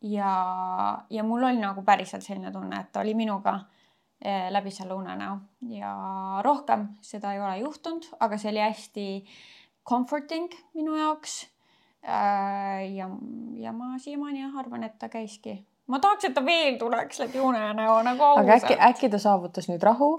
[0.01, 0.33] ja,
[1.11, 3.61] ja mul oli nagu päriselt selline tunne, et ta oli minuga
[4.21, 5.39] eh, läbi selle unenäo
[5.71, 5.95] ja
[6.43, 9.07] rohkem seda ei ole juhtunud, aga see oli hästi
[9.89, 11.53] comforting minu jaoks
[12.03, 13.07] Äh, ja,
[13.55, 15.61] ja ma siiamaani jah arvan, et ta käiski
[15.93, 18.85] ma tahaks, et ta veel tuleks läbi unenäo nagu aga äkki, ausalt.
[18.89, 20.11] äkki ta saavutas nüüd rahu?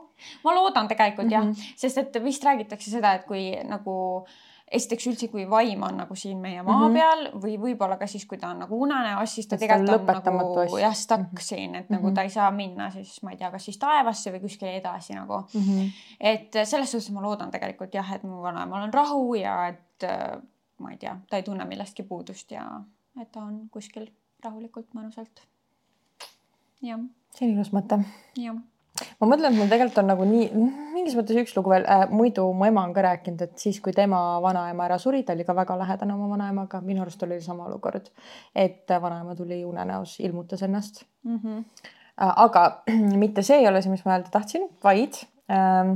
[0.45, 1.51] ma loodan tegelikult mm Mhm.
[1.51, 1.59] -hmm.
[1.59, 4.25] jah, sest et vist räägitakse seda, et kui nagu
[4.73, 6.95] esiteks üldse, kui vaim on nagu siin meie maa mm Mhm.
[6.95, 6.99] -hmm.
[6.99, 10.37] peal või võib-olla ka siis, kui ta on nagu unenäos, siis ta on tegelikult on
[10.37, 11.35] nagu jah, stuck mm Mhm.
[11.37, 11.41] -hmm.
[11.49, 11.93] siin, et Mhm.
[11.99, 15.13] nagu ta ei saa minna siis ma ei tea, kas siis taevasse või kuskile edasi
[15.13, 15.43] nagu.
[16.19, 20.41] et selles suhtes ma loodan tegelikult jah, et mu vanaemal on rahu ja et äh,
[20.79, 22.81] ma ei tea, ta ei tunne millestki puudust ja
[23.21, 24.07] et ta on kuskil
[24.43, 25.41] rahulikult mõnusalt.
[27.33, 27.99] See on ilus mõte.
[28.39, 28.59] jah.
[29.19, 30.49] ma mõtlen, et mul tegelikult on nagu nii,
[30.93, 33.95] mingis mõttes üks lugu veel äh,, muidu mu ema on ka rääkinud, et siis, kui
[33.95, 37.67] tema vanaema ära suri, ta oli ka väga lähedane oma vanaemaga, minu arust oli sama
[37.71, 38.11] olukord,
[38.55, 41.63] et äh, vanaema tuli unenäos, ilmutas ennast Mm -hmm.
[42.21, 42.83] Äh, aga
[43.23, 45.13] mitte see ei ole see, mis ma öelda tahtsin, vaid
[45.49, 45.95] ähm,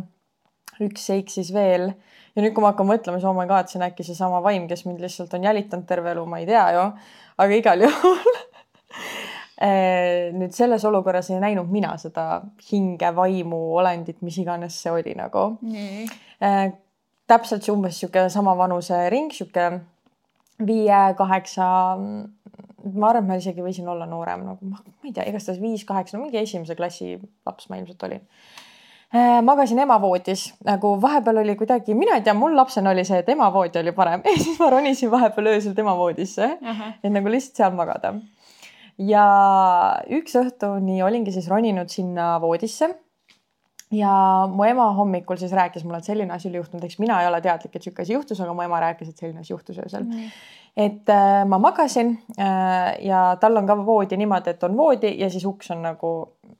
[0.81, 1.91] üks seik siis veel
[2.35, 4.67] ja nüüd, kui ma hakkan mõtlema, siis oh my god, see on äkki seesama vaim,
[4.67, 6.83] kes mind lihtsalt on jälitanud terve elu, ma ei tea ju,
[7.37, 8.46] aga igal juhul äh,
[9.57, 15.47] nüüd selles olukorras ei näinud mina seda hinge, vaimu, olendit, mis iganes see oli nagu
[15.65, 16.03] nii.
[16.45, 16.67] äh,.
[17.27, 19.71] täpselt see umbes sihuke sama vanusering, sihuke
[20.65, 21.65] viie-kaheksa.
[22.93, 26.17] ma arvan, et ma isegi võisin olla noorem nagu ma ma ei tea, igastahes viis-kaheksa,
[26.17, 31.57] no mingi esimese klassi laps ma ilmselt olin äh, magasin ema voodis nagu vahepeal oli
[31.59, 34.59] kuidagi, mina ei tea, mul lapsena oli see, et ema voodi oli parem ja siis
[34.61, 36.53] ma ronisin vahepeal öösel tema voodisse,
[37.03, 38.13] et nagu lihtsalt seal magada.
[38.97, 39.25] Ja
[40.09, 42.89] üks õhtuni olingi siis roninud sinna voodisse.
[43.91, 44.11] ja
[44.51, 47.39] mu ema hommikul siis rääkis mulle, et selline asi oli juhtunud, eks mina ei ole
[47.41, 50.03] teadlik, et sihuke asi juhtus, aga mu ema rääkis, et selline asi juhtus öösel.
[50.77, 55.29] et äh, ma magasin äh, ja tal on ka voodi niimoodi, et on voodi ja
[55.29, 56.11] siis uks on nagu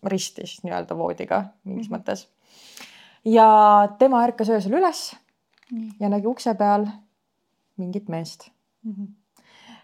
[0.06, 1.96] ristis nii-öelda voodiga mingis Mhm.
[2.00, 2.28] mõttes.
[3.26, 5.16] ja tema ärkas öösel üles
[5.72, 5.92] nii.
[6.00, 6.86] ja nägi ukse peal
[7.78, 8.50] mingit meest
[8.86, 9.04] Mhm.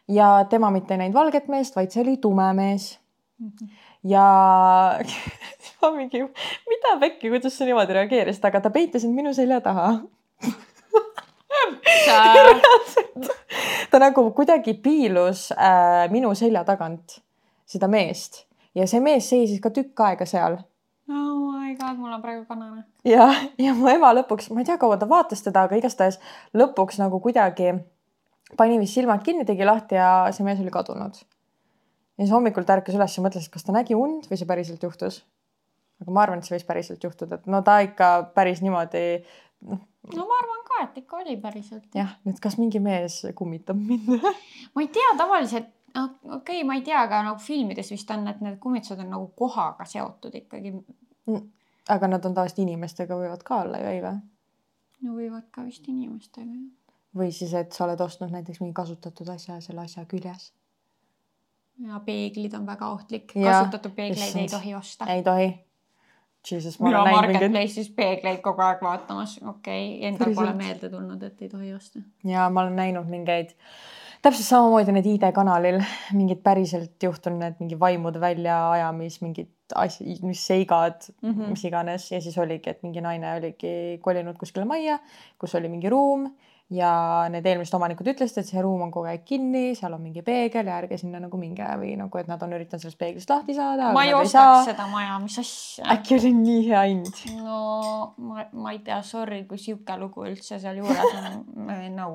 [0.08, 3.00] Ja tema mitte ei näinud valget meest, vaid see oli tume mees
[3.44, 3.70] Mhm.
[4.04, 4.26] ja
[5.82, 6.22] ma mingi,
[6.70, 9.88] mida pekki, kuidas sa niimoodi reageerisid, aga ta peitis end minu selja taha.
[13.92, 17.20] ta nagu kuidagi piilus äh, minu selja tagant
[17.70, 18.44] seda meest
[18.76, 20.58] ja see mees seisis ka tükk aega seal
[21.10, 22.84] oh my god, mul on praegu kanane.
[23.08, 26.20] ja, ja mu ema lõpuks, ma ei tea, kaua ta vaatas teda, aga igastahes
[26.58, 27.74] lõpuks nagu kuidagi
[28.58, 31.22] pani vist silmad kinni, tegi lahti ja see mees oli kadunud.
[32.18, 34.84] ja siis hommikul ta ärkas üles ja mõtles, kas ta nägi und või see päriselt
[34.84, 35.24] juhtus.
[36.02, 39.06] aga ma arvan, et see võis päriselt juhtuda, et no ta ikka päris niimoodi
[39.64, 41.88] no ma arvan ka, et ikka oli päriselt.
[41.96, 44.12] jah, et kas mingi mees kummitab mind
[44.74, 48.44] ma ei tea, tavaliselt, okei okay,, ma ei tea, aga nagu filmides vist on, et
[48.44, 50.76] need kummitused on nagu kohaga seotud ikkagi.
[51.94, 54.22] aga nad on tavaliselt inimestega võivad ka olla ju, ei või?
[55.04, 56.60] no võivad ka vist inimestega.
[57.18, 60.52] Või siis, et sa oled ostnud näiteks mingi kasutatud asja ja selle asja küljes.
[61.88, 63.32] ja peeglid on väga ohtlik.
[63.34, 65.06] Kasutatud peegleid ei tohi osta.
[65.14, 65.54] ei tohi.
[66.52, 70.90] Jesus, ma olen näinud mingeid Marketplace'is peegleid kogu aeg vaatamas, okei okay,, endal pole meelde
[70.92, 72.02] tulnud, et ei tohi osta.
[72.28, 73.54] ja ma olen näinud mingeid,
[74.22, 75.80] täpselt samamoodi need ID-kanalil
[76.12, 81.30] mingid päriselt juhtunud need mingi vaimude väljaajamis, mingid asjad, mis seigad mm.
[81.32, 81.56] -hmm.
[81.56, 85.00] mis iganes ja siis oligi, et mingi naine oligi kolinud kuskile majja,
[85.40, 86.28] kus oli mingi ruum
[86.74, 86.92] ja
[87.32, 90.70] need eelmised omanikud ütlesid, et see ruum on kogu aeg kinni, seal on mingi peegel
[90.70, 93.92] ja ärge sinna nagu minge või nagu, et nad on üritanud sellest peeglist lahti saada.
[93.96, 95.86] ma ei ostaks seda maja, mis asja.
[95.96, 97.22] äkki oli nii hea hind.
[97.44, 97.60] no
[98.18, 101.46] ma, ma ei tea, sorry, kui sihuke lugu üldse seal juures on,
[101.96, 102.10] no,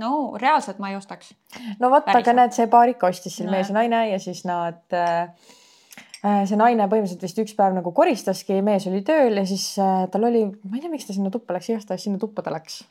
[0.00, 0.10] no
[0.40, 1.34] reaalselt ma ei ostaks.
[1.80, 4.44] no vot, aga näed, see paar ikka ostis siin No mees ja naine ja siis
[4.48, 5.28] nad äh,
[6.24, 10.04] äh, see naine põhimõtteliselt vist üks päev nagu koristaski, mees oli tööl ja siis äh,
[10.12, 12.84] tal oli, ma ei tea, miks ta sinna tuppa läks, igastahes sinna tuppa ta läks.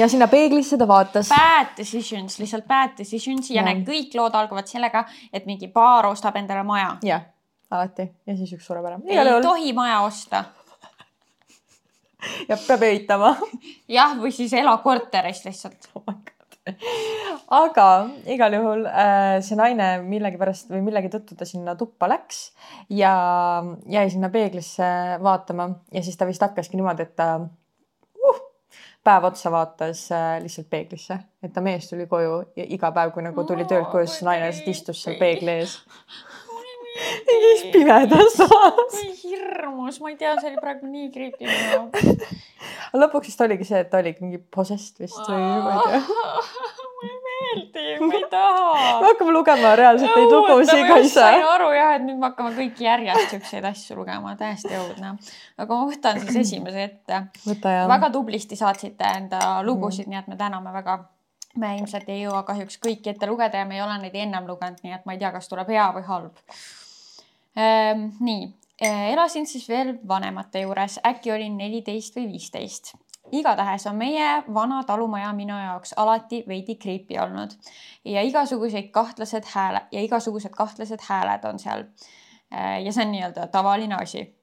[0.00, 1.28] Ja sinna peeglisse ta vaatas.
[1.34, 3.68] Bad decisions, lihtsalt bad decisions ja Jah.
[3.68, 6.96] need kõik lood algavad sellega, et mingi paar ostab endale maja.
[7.06, 7.28] jah,
[7.70, 9.00] alati ja siis üks sureb ära.
[9.06, 10.44] ei juhul tohi maja osta.
[12.48, 13.36] ja peab ehitama
[13.98, 15.90] jah, või siis ela korteris lihtsalt.
[15.94, 16.14] oh
[17.50, 17.86] aga
[18.30, 22.50] igal juhul äh, see naine millegipärast või millegi tõttu ta sinna tuppa läks
[22.94, 23.12] ja
[23.90, 24.90] jäi sinna peeglisse
[25.24, 27.32] vaatama ja siis ta vist hakkaski niimoodi, et ta
[29.10, 33.24] päev otsa vaatas äh, lihtsalt peeglisse, et ta mees tuli koju ja iga päev, kui
[33.26, 35.78] nagu tuli töölt koju, siis naine lihtsalt istus seal peegli ees.
[37.26, 39.00] mingis pimedas toas.
[39.22, 42.36] hirmus, ma ei tea, see oli praegu nii jaoks.
[43.02, 46.76] lõpuks vist oligi see, et ta oligi mingi possessed vist või ma ei tea.
[47.40, 51.14] mulle ei meeldi, ma ei taha me hakkame lugema reaalselt neid lugusid ka ise.
[51.14, 55.14] sain aru jah, et nüüd me hakkame kõik järjest siukseid asju lugema, täiesti õudne.
[55.58, 57.22] aga ma võtan siis esimese ette.
[57.94, 61.00] väga tublisti saatsite enda lugusid, nii et me täname väga.
[61.56, 64.78] me ilmselt ei jõua kahjuks kõiki ette lugeda ja me ei ole neid ennem lugenud,
[64.84, 66.38] nii et ma ei tea, kas tuleb hea või halb
[67.56, 68.10] ehm,.
[68.20, 68.48] nii,
[68.86, 72.94] elasin siis veel vanemate juures, äkki olin neliteist või viisteist
[73.32, 77.50] igatahes on meie vana talumaja minu jaoks alati veidi creepy olnud
[78.04, 81.84] ja igasuguseid kahtlased hääle ja igasugused kahtlased hääled on seal.
[82.54, 84.40] Äh, ja see on nii-öelda tavaline asi.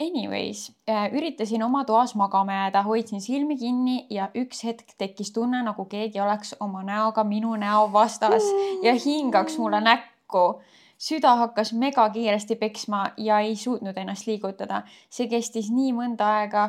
[0.00, 5.62] Anyways, äh, üritasin oma toas magama jääda, hoidsin silmi kinni ja üks hetk tekkis tunne,
[5.62, 8.44] nagu keegi oleks oma näoga minu näo vastas
[8.82, 10.60] ja hingaks mulle näkku
[10.98, 14.82] süda hakkas megakiiresti peksma ja ei suutnud ennast liigutada.
[15.10, 16.68] see kestis nii mõnda aega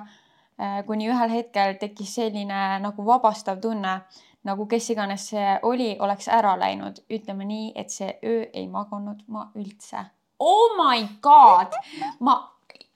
[0.85, 3.99] kuni ühel hetkel tekkis selline nagu vabastav tunne,
[4.47, 7.03] nagu kes iganes see oli, oleks ära läinud.
[7.13, 10.05] ütleme nii, et see öö ei maganud ma üldse.
[10.39, 11.73] Oh my god,
[12.19, 12.35] ma,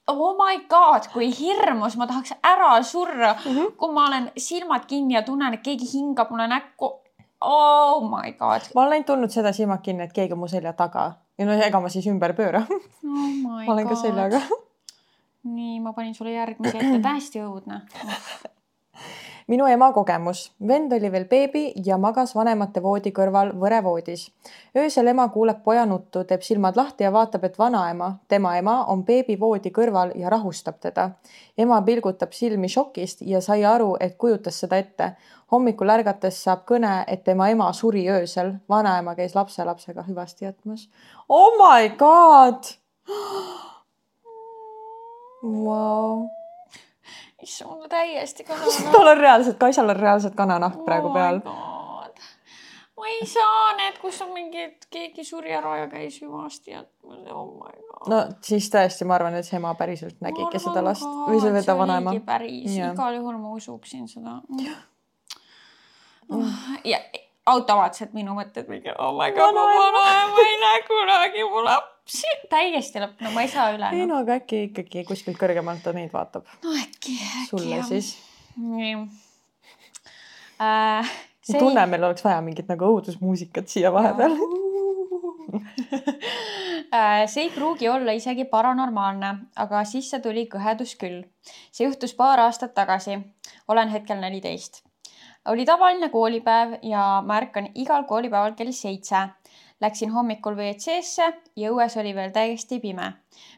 [0.08, 3.76] oh my god, kui hirmus, ma tahaks ära surra mm, -hmm.
[3.78, 7.02] kui ma olen silmad kinni ja tunnen, et keegi hingab mulle näkku.
[7.41, 8.62] Oh my god.
[8.76, 11.80] ma olen tundnud seda silmad kinni, et keegi on mu selja taga ja no ega
[11.82, 12.84] ma siis ümber pööra oh.
[13.43, 13.95] ma olen god.
[13.95, 14.41] ka seljaga
[15.43, 17.82] nii, ma panin sulle järgmise ette, täiesti õudne
[19.51, 20.51] minu ema kogemus.
[20.67, 24.30] vend oli veel beebi ja magas vanemate voodi kõrval võrevoodis.
[24.77, 29.04] öösel ema kuuleb poja nuttu, teeb silmad lahti ja vaatab, et vanaema, tema ema, on
[29.06, 31.10] beebivoodi kõrval ja rahustab teda.
[31.58, 35.12] ema pilgutab silmi šokist ja sai aru, et kujutas seda ette.
[35.51, 38.54] hommikul ärgates saab kõne, et tema ema suri öösel.
[38.69, 40.89] vanaema käis lapselapsega hüvasti jätmas.
[41.30, 42.63] Oh my god
[45.43, 46.27] wow..
[47.43, 51.41] issand, mul täiesti kananahk tal on reaalselt, Kaisal on reaalselt kananahk oh praegu peal.
[52.97, 57.25] ma ei saa need, kus on mingi, et keegi suri ära ja käis hüvasti jätmas,
[57.34, 58.13] oh my god.
[58.13, 61.77] no siis tõesti, ma arvan, et see ema päriselt nägigi seda last või see ta
[61.77, 62.15] vanaema.
[62.25, 64.39] päris, igal juhul ma usuksin seda.
[66.86, 66.99] ja
[67.49, 72.30] automaatselt minu mõtted mingi oh my god, ma vanaema ei näe kunagi mu lapsi.
[72.51, 73.89] täiesti lõpp, no ma ei saa üle.
[73.97, 76.45] ei no aga äkki ikkagi kuskilt kõrgemalt ta neid vaatab.
[76.63, 77.47] no äkki, äkki.
[77.49, 77.88] sulle jah.
[77.88, 78.13] siis.
[78.58, 78.95] nii
[80.62, 81.13] äh,.
[81.41, 81.58] See...
[81.58, 84.36] tunne, meil oleks vaja mingit nagu õudusmuusikat siia vahepeal
[86.93, 89.34] äh, see ei pruugi olla isegi paranormaalne,
[89.65, 91.25] aga sisse tuli kõhedus küll.
[91.73, 93.17] see juhtus paar aastat tagasi.
[93.67, 94.84] olen hetkel neliteist
[95.45, 99.27] oli tavaline koolipäev ja ma ärkan igal koolipäeval kell seitse.
[99.82, 103.13] Läksin hommikul WC-sse ja õues oli veel täiesti pime.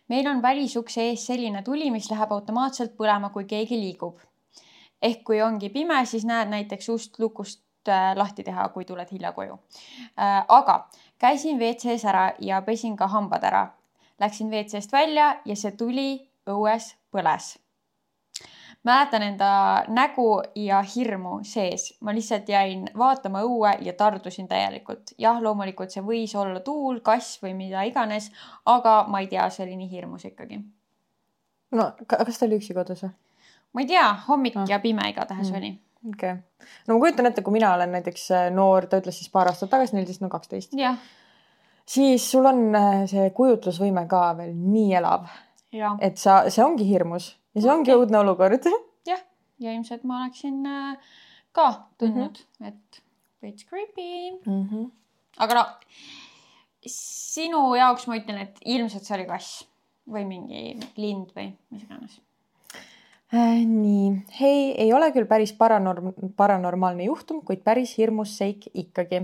[0.08, 4.20] meil on välisukse ees selline tuli, mis läheb automaatselt põlema, kui keegi liigub.
[5.02, 9.32] ehk kui ongi pime, siis näed näiteks ust lukust äh, lahti teha, kui tuled hilja
[9.32, 9.60] koju.
[10.20, 10.88] Äh, aga
[11.20, 13.68] käisin WC-s ära ja pesin ka hambad ära.
[14.20, 17.63] Läksin WC-st välja ja see tuli õues põles
[18.84, 21.98] mäletan enda nägu ja hirmu sees.
[22.02, 25.16] ma lihtsalt jäin vaatama õue ja tardusin täielikult.
[25.18, 28.32] jah, loomulikult see võis olla tuul, kass või mida iganes,
[28.66, 30.60] aga ma ei tea, see oli nii hirmus ikkagi.
[31.72, 33.16] no kas ta oli üksi kodus või?
[33.74, 34.70] ma ei tea, hommik ah.
[34.70, 35.58] ja pime igatahes mm.
[35.58, 35.74] oli
[36.10, 39.32] okei okay., no ma kujutan ette, kui mina olen näiteks äh, noor, ta ütles siis
[39.32, 40.76] paar aastat tagasi, neliteist, no kaksteist.
[41.88, 45.32] siis sul on äh, see kujutlusvõime ka veel nii elav.
[46.02, 48.68] et sa, see ongi hirmus ja see ongi õudne olukord.
[49.12, 49.22] jah,
[49.64, 51.16] ja ilmselt ma oleksin äh,
[51.56, 51.70] ka
[52.02, 52.68] tundnud mm, -hmm.
[52.68, 53.04] et
[53.42, 54.68] veits creepy mm.
[54.70, 54.92] -hmm.
[55.38, 55.66] aga no
[56.88, 59.64] sinu jaoks ma ütlen, et ilmselt see oli kass
[60.10, 60.64] või mingi
[61.00, 62.20] lind või mis iganes.
[63.66, 69.22] Nii, hei, ei ole küll päris paranorm-, paranormaalne juhtum, kuid päris hirmus seik ikkagi.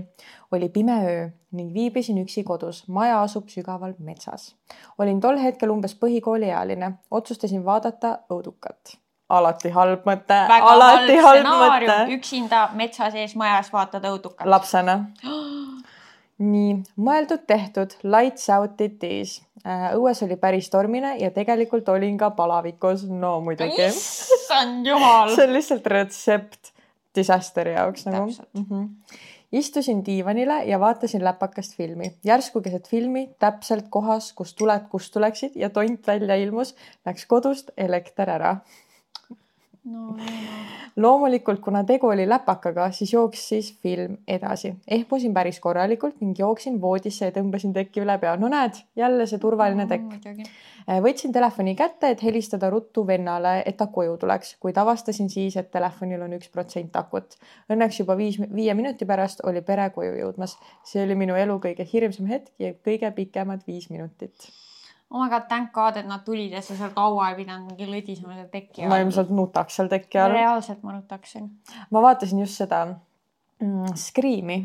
[0.52, 2.88] oli pime öö ning viibisin üksi kodus.
[2.88, 4.56] maja asub sügaval metsas.
[4.98, 8.98] olin tol hetkel umbes põhikooliealine, otsustasin vaadata õudukat.
[9.28, 12.00] alati halb mõte, alati halb, halb mõte.
[12.16, 14.46] üksinda metsa sees majas vaatad õudukat.
[14.46, 15.04] lapsena
[16.40, 19.38] nii, mõeldud-tehtud, lights out it is.
[19.66, 23.90] Äh, õues oli päris tormine ja tegelikult olin ka palavikus, no muidugi.
[23.90, 26.72] issand jumal see on lihtsalt retsept
[27.16, 28.32] disaster'i jaoks nagu.
[28.56, 28.88] Mm -hmm
[29.52, 32.12] istusin diivanile ja vaatasin läpakast filmi.
[32.24, 36.76] järsku keset filmi, täpselt kohas, kus tuled, kust tuleksid ja tont välja ilmus,
[37.06, 38.56] läks kodust elekter ära
[39.84, 40.16] no,.
[40.96, 44.74] Loomulikult, kuna tegu oli läpakaga, siis jooksis film edasi.
[44.88, 48.36] ehmusin päris korralikult ning jooksin voodisse ja tõmbasin teki üle pea.
[48.36, 50.48] no näed, jälle see turvaline tekk no,.
[50.90, 55.56] Äh, võtsin telefoni kätte, et helistada ruttu vennale, et ta koju tuleks, kuid avastasin siis,
[55.60, 57.36] et telefonil on üks protsent akut.
[57.70, 60.56] Õnneks juba viis, viie minuti pärast oli pere koju jõudmas.
[60.84, 64.50] see oli minu elu kõige hirmsam hetk ja kõige pikemad viis minutit
[65.10, 67.88] oh my god, thank god, et nad tulid ja sa seal kaua ei pidanud mingi
[67.90, 68.92] lõdisema seal teki all.
[68.92, 70.36] ma ilmselt nutaks seal teki all.
[70.36, 71.48] reaalselt ma nutaksin.
[71.90, 74.60] ma vaatasin just seda mm, Scream'i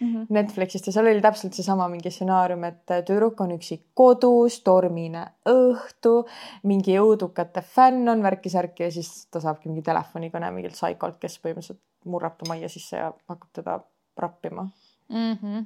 [0.00, 0.26] mm -hmm.
[0.28, 6.14] Netflixist ja seal oli täpselt seesama mingi stsenaarium, et tüdruk on üksi kodus, tormine õhtu,
[6.62, 11.80] mingi õudukate fänn on värki-särki ja siis ta saabki mingi telefonikõne mingilt saikolt, kes põhimõtteliselt
[12.04, 13.80] murrab ta majja sisse ja hakkab teda
[14.16, 14.68] rappima
[15.08, 15.32] mm.
[15.42, 15.64] -hmm.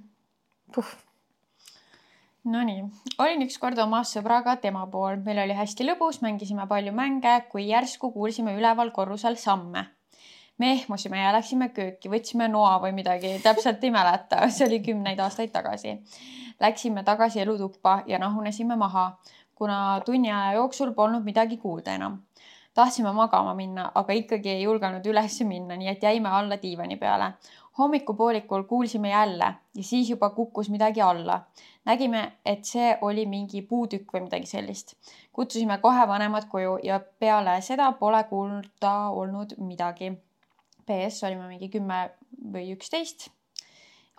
[0.74, 0.94] Puh.
[2.44, 2.84] Nonii,
[3.24, 8.10] olin ükskord oma sõbraga tema pool, meil oli hästi lõbus, mängisime palju mänge, kui järsku
[8.12, 9.86] kuulsime üleval korrusel samme
[10.58, 15.20] me ehmusime ja läksime kööki, võtsime noa või midagi, täpselt ei mäleta, see oli kümneid
[15.20, 15.96] aastaid tagasi.
[16.60, 19.08] Läksime tagasi elutuppa ja rahunesime maha,
[19.54, 22.22] kuna tunni aja jooksul polnud midagi kuulda enam.
[22.74, 27.32] tahtsime magama minna, aga ikkagi ei julgenud üles minna, nii et jäime alla diivani peale.
[27.78, 31.40] Hommikupoolikul kuulsime jälle ja siis juba kukkus midagi alla.
[31.84, 34.94] nägime, et see oli mingi puutükk või midagi sellist.
[35.32, 40.12] kutsusime kohe vanemad koju ja peale seda pole kuulda olnud midagi
[40.86, 42.10] PS olime mingi kümme
[42.52, 43.30] või üksteist.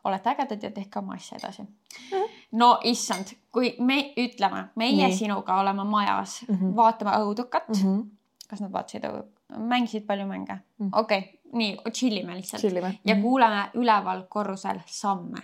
[0.03, 1.69] olete ägedad ja tehke oma asja edasi mm.
[2.11, 2.29] -hmm.
[2.51, 5.17] no issand, kui me ütleme, meie Nii.
[5.17, 6.75] sinuga oleme majas mm, -hmm.
[6.75, 7.81] vaatame õudukat mm.
[7.81, 8.03] -hmm.
[8.49, 9.25] kas nad vaatasid õu-,
[9.57, 12.99] mängisid palju mänge mm okei okay., nii chill ime lihtsalt Chillime.
[13.05, 13.23] ja mm -hmm.
[13.23, 15.41] kuuleme üleval korrusel samme.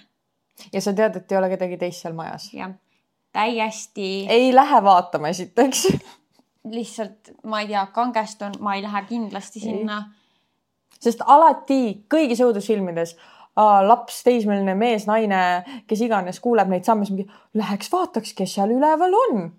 [0.73, 2.53] ja sa tead, et ei ole kedagi teist seal majas?
[2.53, 2.71] jah,
[3.33, 4.25] täiesti.
[4.29, 5.87] ei lähe vaatama esiteks
[6.77, 10.03] lihtsalt ma ei tea, kangestun, ma ei lähe kindlasti sinna
[11.01, 13.15] sest alati kõigis õudusfilmides
[13.87, 15.39] laps, teismeline mees, naine,
[15.87, 19.51] kes iganes kuuleb neid samme, siis mingi läheks vaataks, kes seal üleval on.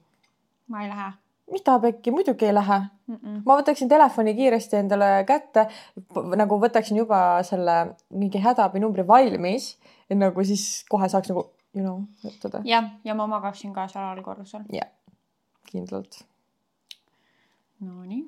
[0.68, 1.10] ma ei lähe.
[1.52, 3.16] Mida pekki, muidugi ei lähe mm.
[3.16, 3.40] -mm.
[3.46, 5.66] ma võtaksin telefoni kiiresti endale kätte,
[6.42, 7.78] nagu võtaksin juba selle
[8.10, 9.76] mingi hädaabinumbri valmis,
[10.10, 12.62] et nagu siis kohe saaks nagu you know jutuda.
[12.64, 14.68] jah, ja ma magaksin ka seal allkorrusel.
[14.72, 14.90] jah,
[15.70, 16.24] kindlalt.
[17.82, 18.22] Nonii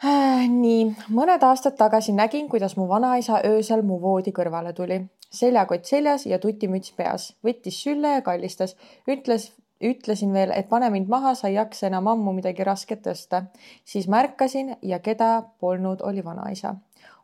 [0.00, 4.96] Äh, nii, mõned aastad tagasi nägin, kuidas mu vanaisa öösel mu voodi kõrvale tuli,
[5.28, 9.50] seljakott seljas ja tutimüts peas, võttis sülle ja kallistas, ütles,
[9.80, 13.42] ütlesin veel, et pane mind maha, sa ei jaksa enam ammu midagi rasket tõsta.
[13.84, 16.74] siis märkasin ja keda polnud, oli vanaisa.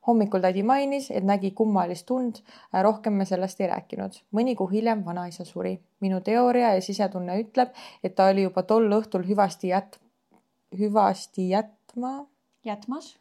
[0.07, 2.37] hommikul tädi mainis, et nägi kummalist und.
[2.75, 4.23] Äh, rohkem me sellest ei rääkinud.
[4.33, 5.81] mõni kuu hiljem vanaisa suri.
[6.01, 7.69] minu teooria ja sisetunne ütleb,
[8.05, 10.01] et ta oli juba tol õhtul hüvasti jät-,
[10.79, 12.27] hüvasti jätma
[12.65, 13.17] jätmas?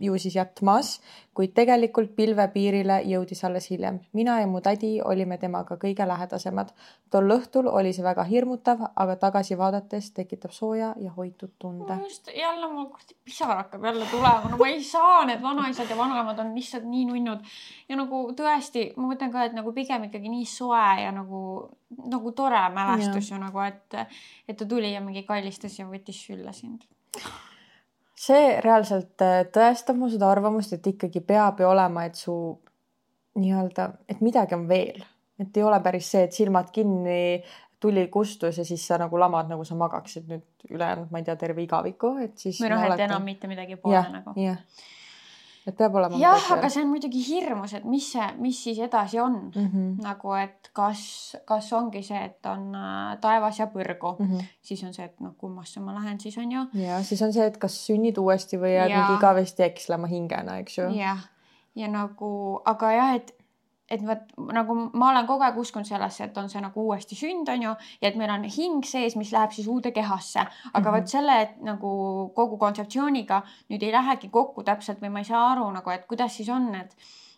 [0.00, 1.00] Ju siis jätmas,
[1.34, 4.00] kuid tegelikult pilvepiirile jõudis alles hiljem.
[4.12, 6.72] mina ja mu tädi olime temaga kõige lähedasemad.
[7.10, 11.98] tol õhtul oli see väga hirmutav, aga tagasi vaadates tekitab sooja ja hoitud tunde.
[12.02, 15.96] just jälle mul kuradi pisar hakkab jälle tulema, no ma ei saa, need vanaisad ja
[15.96, 17.40] vanaemad on lihtsalt nii nunnud
[17.88, 21.42] ja nagu tõesti, ma mõtlen ka, et nagu pigem ikkagi nii soe ja nagu,
[22.04, 23.36] nagu tore mälestus ja.
[23.36, 24.00] ju nagu, et,
[24.48, 26.84] et ta tuli ja mingi kallistas ja võttis sülle sind
[28.16, 32.34] see reaalselt äh, tõestab mu seda arvamust, et ikkagi peab ju olema, et su
[33.36, 35.02] nii-öelda, et midagi on veel,
[35.40, 37.42] et ei ole päris see, et silmad kinni,
[37.80, 41.36] tuli kustus ja siis sa nagu lamad, nagu sa magaksid nüüd ülejäänud, ma ei tea,
[41.36, 42.62] terve igaviku, et siis.
[42.64, 44.32] või noh, et enam mitte midagi pole nagu.
[44.40, 44.62] jah
[45.66, 46.18] et peab olema.
[46.20, 49.66] jah, aga see on muidugi hirmus, et mis see, mis siis edasi on mm.
[49.66, 50.02] -hmm.
[50.04, 54.44] nagu, et kas, kas ongi see, et on äh, taevas ja põrgu mm, -hmm.
[54.62, 56.66] siis on see, et noh, kummasse ma lähen, siis on ju.
[56.74, 59.08] ja siis on see, et kas sünnid uuesti või jääd ja...
[59.18, 60.90] igavesti ekslema hingena, eks ju.
[60.94, 61.26] jah,
[61.74, 63.34] ja nagu, aga jah, et
[63.90, 67.48] et vot nagu ma olen kogu aeg uskunud sellesse, et on see nagu uuesti sünd,
[67.52, 70.86] on ju, ja et meil on hing sees, mis läheb siis uude kehasse, aga mm
[70.86, 70.96] -hmm.
[70.96, 71.92] vot selle et, nagu
[72.34, 76.36] kogu kontseptsiooniga nüüd ei lähegi kokku täpselt või ma ei saa aru nagu, et kuidas
[76.36, 76.90] siis on need,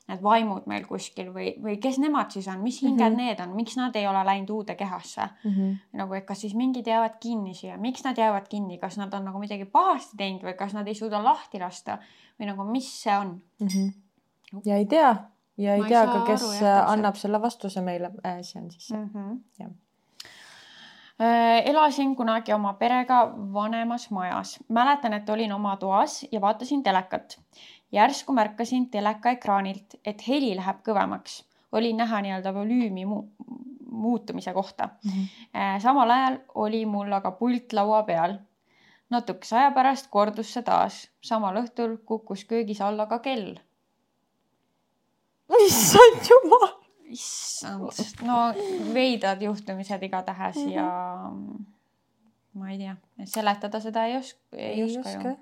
[0.09, 3.17] need vaimud meil kuskil või, või kes nemad siis on, mis hinged mm -hmm.
[3.17, 5.51] need on, miks nad ei ole läinud uude kehasse mm?
[5.51, 5.79] -hmm.
[5.93, 9.25] nagu, et kas siis mingid jäävad kinni siia, miks nad jäävad kinni, kas nad on
[9.25, 11.99] nagu midagi pahasti teinud või kas nad ei suuda lahti lasta
[12.41, 13.67] või nagu, mis see on mm?
[13.67, 13.93] -hmm.
[14.65, 15.17] ja ei tea
[15.59, 18.90] ja ei tea ka, kes aru, jah, annab selle vastuse meile äh,, see on siis
[18.94, 19.37] mm -hmm.
[19.59, 19.71] jah
[21.21, 23.21] äh, elasin kunagi oma perega
[23.53, 24.59] vanemas majas.
[24.68, 27.40] mäletan, et olin oma toas ja vaatasin telekat.
[27.92, 31.44] järsku märkasin teleka ekraanilt, et heli läheb kõvemaks.
[31.73, 33.25] oli näha nii-öelda volüümi mu
[33.90, 35.11] muutumise kohta mm.
[35.11, 35.81] -hmm.
[35.81, 38.38] samal ajal oli mul aga pult laua peal.
[39.11, 41.11] natukese aja pärast kordus see taas.
[41.21, 43.59] samal õhtul kukkus köögis alla ka kell
[45.66, 46.68] issand jumal.
[47.09, 47.88] issand,
[48.28, 48.38] no
[48.94, 50.74] veidrad juhtumised igatahes mm -hmm.
[50.74, 51.32] ja
[52.59, 55.36] ma ei tea, seletada seda ei oska, ei, oska, ju.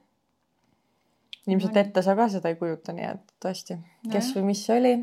[1.46, 3.78] ilmselt ette sa ka seda ei kujuta, nii et tõesti,
[4.12, 4.94] kes või mis see oli,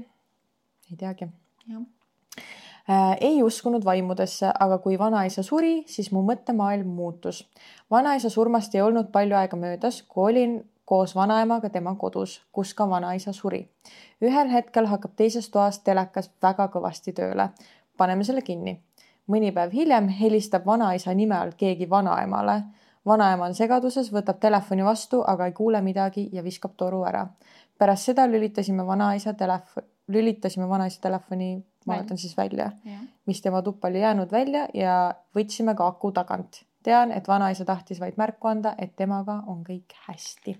[0.92, 1.30] ei teagi.
[2.84, 7.46] Äh, ei uskunud vaimudesse, aga kui vanaisa suri, siis mu mõttemaailm muutus.
[7.92, 12.90] vanaisa surmast ei olnud palju aega möödas, kui olin koos vanaemaga tema kodus, kus ka
[12.90, 13.70] vanaisa suri.
[14.22, 17.50] ühel hetkel hakkab teises toas telekas väga kõvasti tööle.
[17.98, 18.82] paneme selle kinni.
[19.28, 22.62] mõni päev hiljem helistab vanaisa nime all keegi vanaemale.
[23.06, 27.28] vanaema on segaduses, võtab telefoni vastu, aga ei kuule midagi ja viskab toru ära.
[27.78, 32.72] pärast seda lülitasime vanaisa telefoni, lülitasime vanaisa telefoni ma võtan siis välja,
[33.26, 38.00] mis tema tuppa oli jäänud välja ja võtsime ka aku tagant tean, et vanaisa tahtis
[38.00, 40.58] vaid märku anda, et temaga on kõik hästi.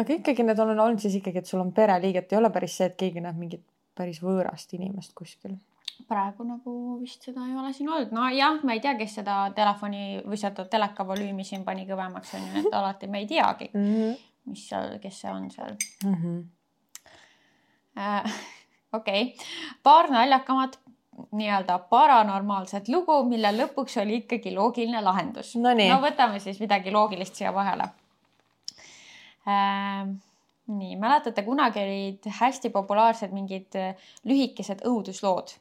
[0.00, 2.88] Aga ikkagi need on olnud siis ikkagi, et sul on pereliiget, ei ole päris see,
[2.90, 3.64] et keegi näeb mingit
[3.98, 5.58] päris võõrast inimest kuskil.
[6.08, 10.22] praegu nagu vist seda ei ole siin olnud, nojah, ma ei tea, kes seda telefoni
[10.24, 14.14] või seda teleka volüümi siin pani kõvemaks onju, et alati me ei teagi mm, -hmm.
[14.52, 16.14] mis seal, kes see on seal mm.
[16.14, 16.38] -hmm.
[18.98, 19.46] Okei okay.,
[19.82, 20.78] paar naljakamat
[21.36, 25.74] nii-öelda paranormaalset lugu, mille lõpuks oli ikkagi loogiline lahendus no,.
[25.74, 27.88] no võtame siis midagi loogilist siia vahele
[29.48, 30.04] äh,.
[30.70, 35.56] nii, mäletate, kunagi olid hästi populaarsed mingid äh, lühikesed õuduslood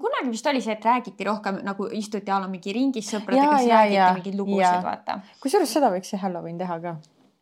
[0.00, 3.72] kunagi vist oli see, et räägiti rohkem nagu istuti a la mingi ringis sõpradega, siis
[3.72, 5.18] räägiti mingeid lugusid, vaata.
[5.42, 6.96] kusjuures seda võiks see Halloween teha ka.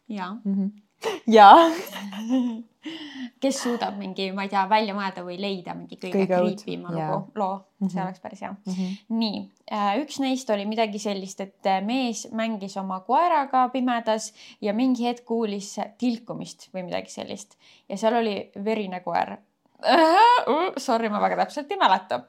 [0.09, 0.55] ja mm.
[0.55, 0.71] -hmm.
[1.27, 1.51] Ja
[3.41, 7.11] kes suudab mingi, ma ei tea, välja mõelda või leida mingi kõige, kõige yeah.
[7.13, 7.93] lugu, loo mm, -hmm.
[7.93, 8.73] see oleks päris hea mm.
[8.73, 8.97] -hmm.
[9.21, 9.43] nii,
[9.73, 15.09] äh, üks neist oli midagi sellist, et äh, mees mängis oma koeraga pimedas ja mingi
[15.09, 17.57] hetk kuulis tilkumist või midagi sellist
[17.89, 19.37] ja seal oli verine koer
[20.77, 22.23] Sorry, ma väga täpselt ei mäleta.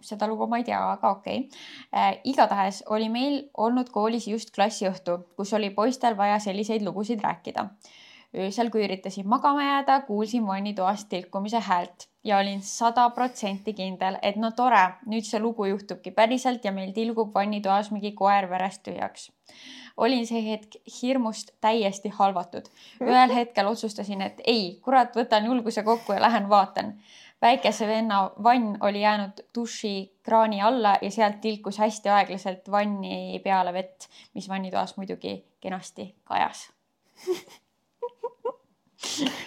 [0.00, 1.62] seda lugu ma ei tea, aga okei okay.
[1.92, 2.20] äh,.
[2.30, 7.66] igatahes oli meil olnud koolis just klassiõhtu, kus oli poistel vaja selliseid lugusid rääkida
[8.36, 14.36] öösel, kui üritasin magama jääda, kuulsin vannitoast tilkumise häält ja olin sada protsenti kindel, et
[14.36, 19.30] no tore, nüüd see lugu juhtubki päriselt ja meil tilgub vannitoas mingi koer verest tühjaks.
[19.96, 22.68] olin see hetk hirmust täiesti halvatud.
[23.00, 26.94] ühel hetkel otsustasin, et ei, kurat, võtan julguse kokku ja lähen vaatan.
[27.42, 34.08] väikese venna vann oli jäänud dušikraani alla ja sealt tilkus hästi aeglaselt vanni peale vett,
[34.34, 36.68] mis vannitoas muidugi kenasti kajas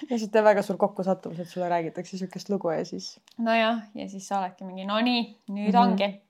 [0.09, 3.19] lihtsalt on väga suur kokkusattumus, et sulle räägitakse niisugust lugu ja siis.
[3.37, 5.81] nojah, ja siis sa oledki mingi, no nii, nüüd mm -hmm.
[5.81, 6.21] ongi.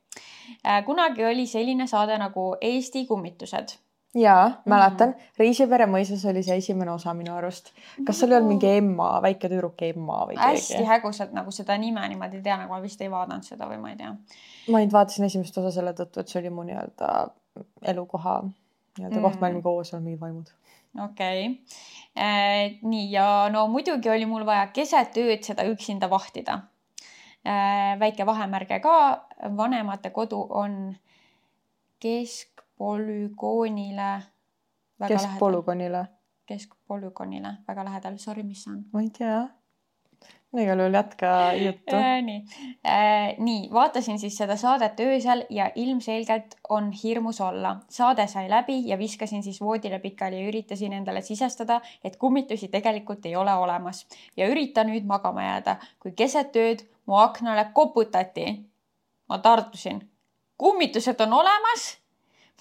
[0.67, 3.78] Äh, kunagi oli selline saade nagu Eesti kummitused
[4.15, 5.34] jaa, mäletan mm, -hmm.
[5.39, 7.72] Riisipere mõisas oli see esimene osa minu arust.
[8.05, 10.47] kas seal ei olnud mingi Emma, väike tüdruk Emma või keegi?
[10.51, 13.78] hästi hägusalt nagu seda nime niimoodi ei tea, nagu ma vist ei vaadanud seda või
[13.82, 14.15] ma ei tea.
[14.69, 17.11] ma ainult vaatasin esimest osa selle tõttu, et see oli mu nii-öelda
[17.82, 18.41] elukoha
[18.97, 20.51] nii-öelda mm koht, me olime koos, olime mingid vaimud
[21.05, 21.57] okei okay.
[22.18, 22.80] Äh,.
[22.82, 26.62] nii ja no muidugi oli mul vaja keset ööd seda üksinda vahtida
[27.45, 27.99] äh,.
[27.99, 30.95] väike vahemärge ka, vanemate kodu on
[31.99, 34.22] keskpolügoonile.
[35.07, 36.05] keskpolügoonile.
[36.45, 38.86] keskpolügoonile väga lähedal, sorry, mis see on?
[38.93, 39.61] ma ei tea
[40.60, 42.22] igal juhul jätka juttu äh,.
[42.22, 42.43] nii
[42.86, 47.76] äh,, nii vaatasin siis seda saadet öösel ja ilmselgelt on hirmus olla.
[47.89, 53.26] saade sai läbi ja viskasin siis voodile pikali ja üritasin endale sisestada, et kummitusi tegelikult
[53.26, 58.66] ei ole olemas ja ürita nüüd magama jääda, kui keset ööd mu aknale koputati.
[59.30, 60.10] ma tartusin,
[60.58, 62.01] kummitused on olemas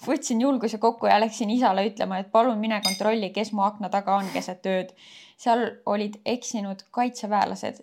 [0.05, 4.15] võtsin julguse kokku ja läksin isale ütlema, et palun mine kontrolli, kes mu akna taga
[4.21, 4.95] on keset ööd
[5.41, 7.81] seal olid eksinud kaitseväelased,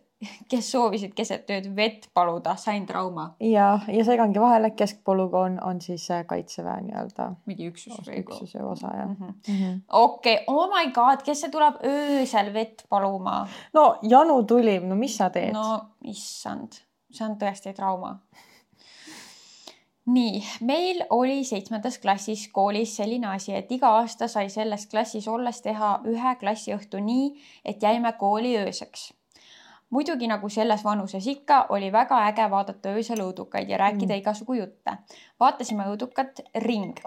[0.51, 3.29] kes soovisid keset ööd vett paluda, sain trauma.
[3.43, 7.29] ja, ja segangi vahele, keskpolügoon on siis äh, kaitseväe nii-öelda.
[7.47, 8.11] mingi üksus.
[8.15, 9.09] üksuse osa jah.
[9.09, 9.39] Mhm.
[9.49, 9.79] Mhm.
[9.89, 13.41] okei, oh my god, kes see tuleb öösel vett paluma?
[13.75, 15.55] no janu tuli, no mis sa teed?
[15.55, 18.19] no issand, see on tõesti trauma
[20.09, 25.61] nii, meil oli seitsmendas klassis koolis selline asi, et iga aasta sai selles klassis olles
[25.65, 27.29] teha ühe klassiõhtu nii,
[27.65, 29.13] et jäime kooli ööseks.
[29.91, 34.19] muidugi nagu selles vanuses ikka, oli väga äge vaadata öösel õudukaid ja rääkida mm.
[34.19, 34.99] igasugu jutte.
[35.41, 36.99] vaatasime õudukat Ring.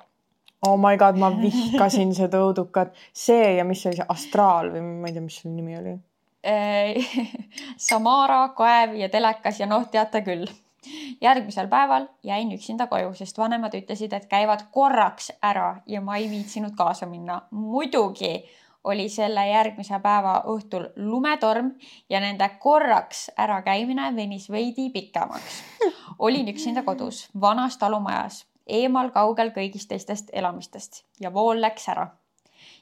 [0.68, 4.82] Oh my god, ma vihkasin seda õudukat, see ja mis see oli, see Astraal või
[4.86, 6.00] ma ei tea, mis selle nimi oli
[7.88, 10.48] Samara, Kaev ja telekas ja noh, teate küll
[11.22, 16.30] järgmisel päeval jäin üksinda koju, sest vanemad ütlesid, et käivad korraks ära ja ma ei
[16.30, 17.42] viitsinud kaasa minna.
[17.52, 18.44] muidugi
[18.84, 21.72] oli selle järgmise päeva õhtul lumetorm
[22.10, 25.64] ja nende korraks ärakäimine venis veidi pikemaks.
[26.20, 32.10] olin üksinda kodus, vanas talumajas, eemal kaugel kõigist teistest elamistest ja vool läks ära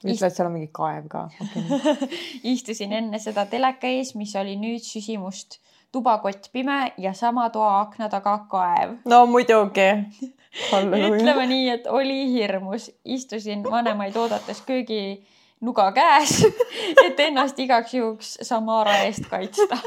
[0.03, 2.09] ütle, et seal on mingi kaev ka okay.
[2.43, 5.59] istusin enne seda teleka ees, mis oli nüüd süsimust
[5.91, 8.97] tubakott pime ja sama toa akna taga kaev.
[9.05, 9.89] no muidugi.
[10.73, 16.39] ütleme nii, et oli hirmus, istusin vanemaid oodates kööginuga käes,
[17.05, 19.77] et ennast igaks juhuks Samara eest kaitsta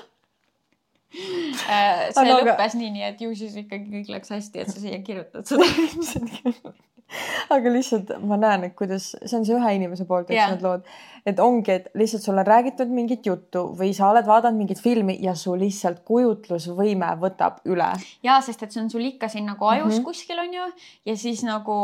[1.11, 2.78] äh, see no, lõppes aga...
[2.78, 5.66] nii, nii et ju siis ikkagi kõik läks hästi, et sa siia kirjutad seda
[7.55, 10.53] aga lihtsalt ma näen, et kuidas, see on see ühe inimese poolt, eks yeah.
[10.55, 10.86] need lood,
[11.27, 15.16] et ongi, et lihtsalt sulle on räägitud mingit juttu või sa oled vaadanud mingit filmi
[15.23, 17.91] ja su lihtsalt kujutlusvõime võtab üle.
[18.27, 20.05] ja sest et see on sul ikka siin nagu ajus mm -hmm.
[20.05, 20.66] kuskil on ju
[21.07, 21.77] ja siis nagu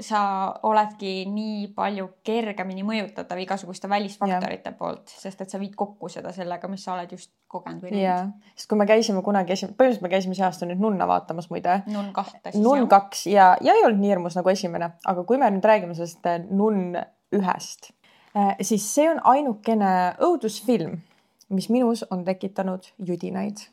[0.00, 0.22] sa
[0.62, 4.78] oledki nii palju kergemini mõjutatav igasuguste välisfaktorite yeah.
[4.78, 8.04] poolt, sest et sa viid kokku seda sellega, mis sa oled just kogenud või näinud.
[8.04, 11.50] jaa, sest kui me käisime kunagi esim-, põhimõtteliselt me käisime see aasta nüüd Nunna vaatamas
[11.50, 11.82] muide.
[11.86, 12.62] Nunn kahte siis.
[12.64, 15.94] Nunn kaks ja, ja ei olnud nii hirmus nagu esimene, aga kui me nüüd räägime
[15.94, 16.96] sellest eh, Nunn
[17.32, 17.92] ühest
[18.60, 20.96] siis see on ainukene õudusfilm,
[21.52, 23.66] mis minus on tekitanud judinaid.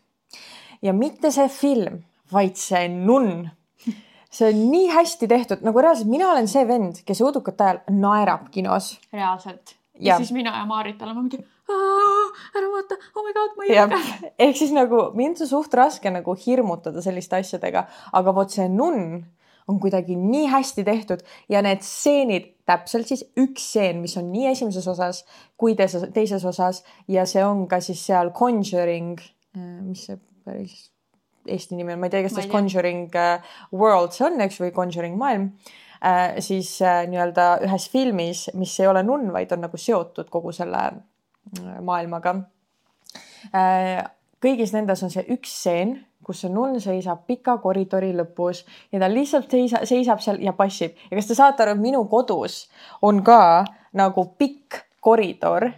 [0.81, 3.49] ja mitte see film, vaid see nunn.
[4.31, 8.49] see on nii hästi tehtud, nagu reaalselt mina olen see vend, kes õudukate ajal naerab
[8.51, 8.97] kinos.
[9.13, 9.75] reaalselt.
[9.99, 14.31] ja siis mina ja Maarit oleme mingi ära vaata, oh my god, ma ei julge.
[14.45, 19.21] ehk siis nagu mind on suht raske nagu hirmutada selliste asjadega, aga vot see nunn
[19.69, 24.49] on kuidagi nii hästi tehtud ja need stseenid, täpselt siis üks stseen, mis on nii
[24.51, 25.23] esimeses osas
[25.59, 29.19] kui teises, teises osas ja see on ka siis seal Conjuring,
[29.57, 30.89] äh, mis see päris
[31.49, 34.73] eesti nimi on, ma ei tea, kas tas Conjuring äh, World see on, eks, või
[34.75, 35.49] Conjuring maailm
[36.01, 40.53] äh,, siis äh, nii-öelda ühes filmis, mis ei ole nunn, vaid on nagu seotud kogu
[40.55, 42.39] selle äh, maailmaga
[43.53, 44.05] äh,.
[44.43, 45.97] Kõigis nendes on see üks stseen
[46.29, 48.63] kus see nunn seisab pika koridori lõpus
[48.93, 50.97] ja ta lihtsalt seisa, seisab seal ja passib.
[51.09, 52.67] ja kas te saate aru, et minu kodus
[53.01, 53.65] on ka
[53.97, 55.69] nagu pikk koridor,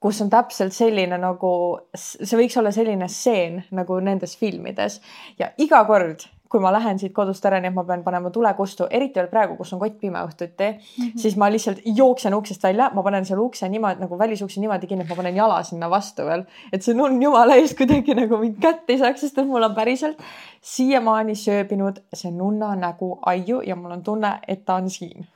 [0.00, 1.52] kus on täpselt selline nagu,
[1.94, 5.00] see võiks olla selline stseen nagu nendes filmides
[5.38, 8.52] ja iga kord kui ma lähen siit kodust ära, nii et ma pean panema tule
[8.54, 11.16] kustu, eriti veel praegu, kus on kott pime õhtuti mm, -hmm.
[11.18, 15.02] siis ma lihtsalt jooksen uksest välja, ma panen selle ukse niimoodi nagu välisukse niimoodi kinni,
[15.02, 18.62] et ma panen jala sinna vastu veel, et see nunn jumala eest kuidagi nagu mind
[18.62, 20.22] kätte ei saaks, sest et mul on päriselt
[20.62, 25.26] siiamaani sööbinud see nunna nägu aiu ja mul on tunne, et ta on siin.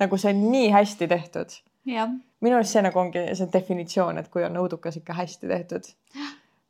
[0.00, 1.60] nagu see on nii hästi tehtud.
[2.40, 5.92] minu arust see nagu ongi see definitsioon, et kui on õudukas ikka hästi tehtud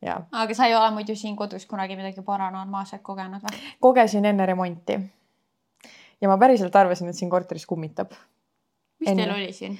[0.08, 3.64] aga sa ei ole muidu siin kodus kunagi midagi paranormaalset kogenud või?
[3.80, 4.98] kogesin enne remonti.
[6.20, 8.14] ja ma päriselt arvasin, et siin korteris kummitab.
[9.00, 9.26] mis enne.
[9.26, 9.76] teil oli siin?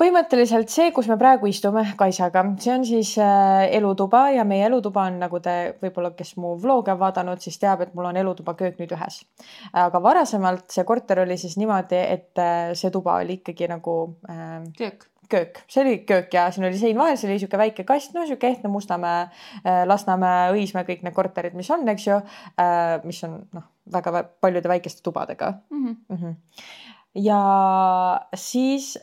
[0.00, 5.06] põhimõtteliselt see, kus me praegu istume Kaisaga, see on siis äh, elutuba ja meie elutuba
[5.08, 8.56] on, nagu te võib-olla, kes mu vlog'e on vaadanud, siis teab, et mul on elutuba,
[8.58, 9.22] köök nüüd ühes.
[9.72, 13.98] aga varasemalt see korter oli siis niimoodi, et äh, see tuba oli ikkagi nagu
[14.28, 17.84] äh, köök köök, see oli köök ja siin oli sein vahel, see oli niisugune väike
[17.88, 19.28] kast, no niisugune ehtne Mustamäe,
[19.62, 22.20] äh, Lasnamäe, Õismäe, kõik need korterid, mis on, eks ju,
[22.60, 25.84] äh, mis on noh, väga paljude väikeste tubadega mm.
[25.84, 25.96] -hmm.
[26.08, 26.36] Mm -hmm.
[27.24, 27.40] ja
[28.34, 28.98] siis,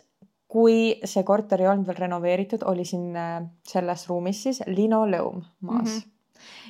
[0.47, 5.89] kui see korter ei olnud veel renoveeritud, oli siin äh, selles ruumis siis linoleum maas
[5.89, 5.99] mm.
[5.99, 6.11] -hmm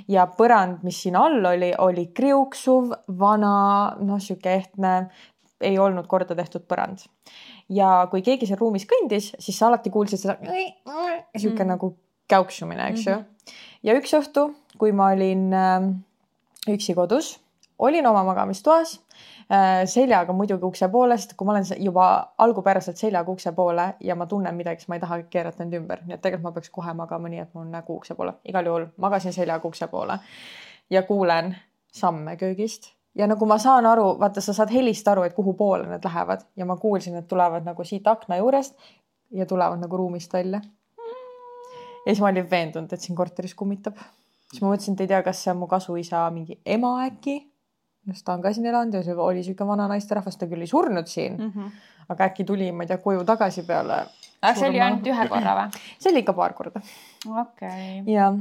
[0.07, 5.09] ja põrand, mis siin all oli, oli kriuksuv, vana, noh, sihuke ehtne,
[5.61, 7.05] ei olnud korda tehtud põrand
[7.71, 11.69] ja kui keegi seal ruumis kõndis, siis sa alati kuulsid seda sihuke mm.
[11.73, 11.93] nagu
[12.31, 13.21] käuksumine, eks ju mm.
[13.21, 13.53] -hmm.
[13.83, 15.87] ja üks õhtu, kui ma olin äh,
[16.69, 17.39] üksi kodus,
[17.79, 18.99] olin oma magamistoas
[19.51, 24.15] äh, seljaga muidugi ukse poole, sest kui ma olen juba algupäraselt seljaga ukse poole ja
[24.15, 26.69] ma tunnen midagi, siis ma ei taha keerata end ümber, nii et tegelikult ma peaks
[26.69, 28.33] kohe magama nii, et mul nägu ukse poole.
[28.45, 30.19] igal juhul magasin seljaga ukse poole
[30.89, 31.55] ja kuulen
[31.91, 35.87] samme köögist ja nagu ma saan aru, vaata, sa saad helist aru, et kuhu poole
[35.89, 38.75] need lähevad ja ma kuulsin, et tulevad nagu siit akna juurest
[39.31, 40.61] ja tulevad nagu ruumist välja.
[42.05, 43.97] ja siis ma olin veendunud, et siin korteris kummitab.
[44.51, 47.37] siis ma mõtlesin, et ei tea, kas see on mu kasuisa mingi ema äkki,
[48.11, 50.67] sest ta on ka siin elanud ja see oli sihuke vana naisterahvas, ta küll ei
[50.67, 51.71] surnud siin mm, -hmm.
[52.09, 54.05] aga äkki tuli, ma ei tea, koju tagasi peale
[54.41, 55.81] aga see oli ainult ühe korra või?
[56.01, 56.81] see oli ikka paar korda.
[57.25, 58.13] okei okay..
[58.13, 58.31] ja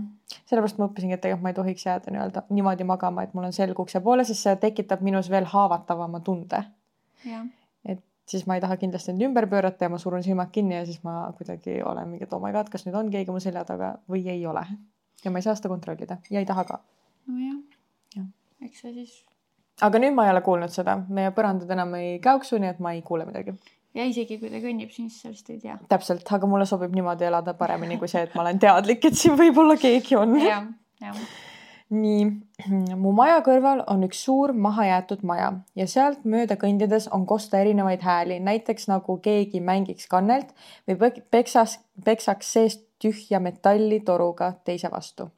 [0.48, 3.56] sellepärast ma õppisingi, et tegelikult ma ei tohiks jääda nii-öelda niimoodi magama, et mul on
[3.56, 6.62] selg ukse poole, sest see tekitab minus veel haavatavama tunde.
[7.84, 10.84] et siis ma ei taha kindlasti end ümber pöörata ja ma surun silmad kinni ja
[10.86, 13.64] siis ma kuidagi olen mingi, et oh my god, kas nüüd on keegi mu selja
[13.68, 14.64] taga või ei ole.
[15.24, 16.80] ja ma ei saa seda kontrollida ja ei taha ka.
[17.26, 17.58] nojah
[18.16, 18.24] ja.,
[18.64, 19.18] eks see siis.
[19.82, 22.94] aga nüüd ma ei ole kuulnud seda, meie põrandad enam ei käuksu, nii et ma
[22.96, 23.58] ei kuule midagi
[23.94, 25.78] ja isegi kui ta kõnnib, siis sellest ei tea.
[25.88, 29.38] täpselt, aga mulle sobib niimoodi elada paremini kui see, et ma olen teadlik, et siin
[29.38, 30.36] võib-olla keegi on.
[30.40, 30.66] jah,
[31.00, 31.22] jah
[31.90, 32.26] nii,
[32.98, 38.04] mu maja kõrval on üks suur mahajäetud maja ja sealt mööda kõndides on kosta erinevaid
[38.06, 40.54] hääli, näiteks nagu keegi mängiks kannelt
[40.88, 45.30] või peksas, peksaks seest tühja metalli toruga teise vastu.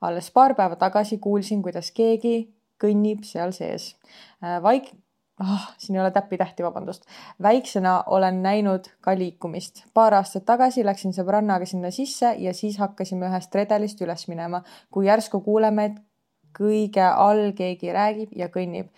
[0.00, 3.96] alles paar päeva tagasi kuulsin, kuidas keegi kõnnib seal sees.
[4.40, 4.94] vaik-
[5.40, 7.04] oh,, siin ei ole täppi-tähti, vabandust.
[7.42, 9.84] väiksena olen näinud ka liikumist.
[9.94, 15.06] paar aastat tagasi läksin sõbrannaga sinna sisse ja siis hakkasime ühest redelist üles minema, kui
[15.06, 16.02] järsku kuuleme, et
[16.58, 18.88] kõige all keegi räägib ja kõnnib.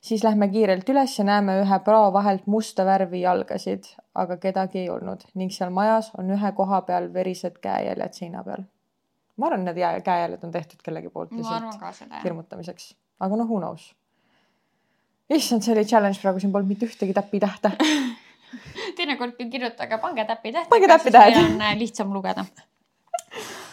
[0.00, 3.84] siis lähme kiirelt üles ja näeme ühe prao vahelt musta värvi jalgasid,
[4.14, 8.64] aga kedagi ei olnud ning seal majas on ühe koha peal verised käejäljed seina peal.
[9.36, 13.94] ma arvan, need käejäljed on tehtud kellegi poolt lihtsalt hirmutamiseks, aga noh, who knows
[15.30, 17.74] issand, see oli challenge praegu, siin polnud mitte ühtegi täpitähte
[18.96, 20.68] teinekord kirjutage, pange täpitähte.
[20.68, 21.36] pange täpitähed.
[21.36, 22.44] on äh, lihtsam lugeda.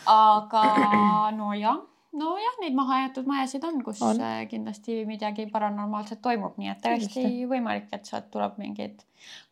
[0.05, 0.63] aga
[1.39, 1.77] nojah,
[2.13, 4.21] nojah, neid mahajäetud majasid on, kus on.
[4.21, 9.05] Äh, kindlasti midagi paranormaalset toimub, nii et täiesti võimalik, et sealt tuleb mingeid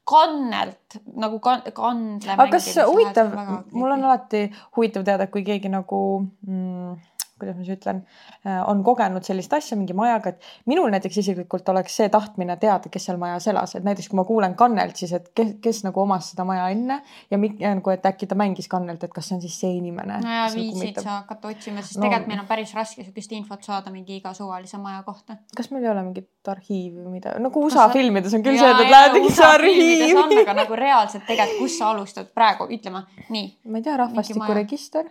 [0.07, 2.35] kannelt nagu kan, kandle.
[2.35, 3.31] aga kas huvitav,
[3.71, 6.01] mul on alati huvitav teada, kui keegi nagu
[6.47, 6.99] mm,
[7.41, 8.01] kuidas ma siis ütlen,
[8.45, 12.91] äh, on kogenud sellist asja mingi majaga, et minul näiteks isiklikult oleks see tahtmine teada,
[12.91, 16.03] kes seal majas elas, et näiteks kui ma kuulen Kannelt, siis et kes, kes nagu
[16.03, 16.99] omas seda maja enne
[17.31, 20.19] ja nagu, et äkki ta mängis Kannelt, et kas see on siis see inimene.
[20.23, 23.37] no ja viitsid nagu sa hakata otsima, sest no, tegelikult meil on päris raske sihukest
[23.37, 25.39] infot saada mingi iga suvalise maja kohta.
[25.57, 28.75] kas meil ei ole mingit arhiivi või mida, nagu USA kas filmides on küll see,
[28.75, 30.43] et lähed mingisse arhiivi.
[30.43, 33.47] aga nagu reaalselt tegelikult, kus sa alustad praegu, ütleme nii.
[33.65, 35.09] ma ei tea, rahvastikuregister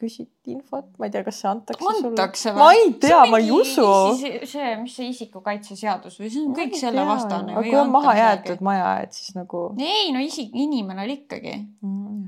[0.00, 2.58] küsiti infot, ma ei tea, kas see antakse, antakse sulle.
[2.58, 3.86] ma ei tea, ma ei usu.
[4.18, 7.54] see, mis see isikukaitseseadus või see on kõik selle vastane.
[7.54, 9.64] aga kui on maha jäetud maja, et siis nagu.
[9.78, 12.24] ei no isik, inimene oli ikkagi mm..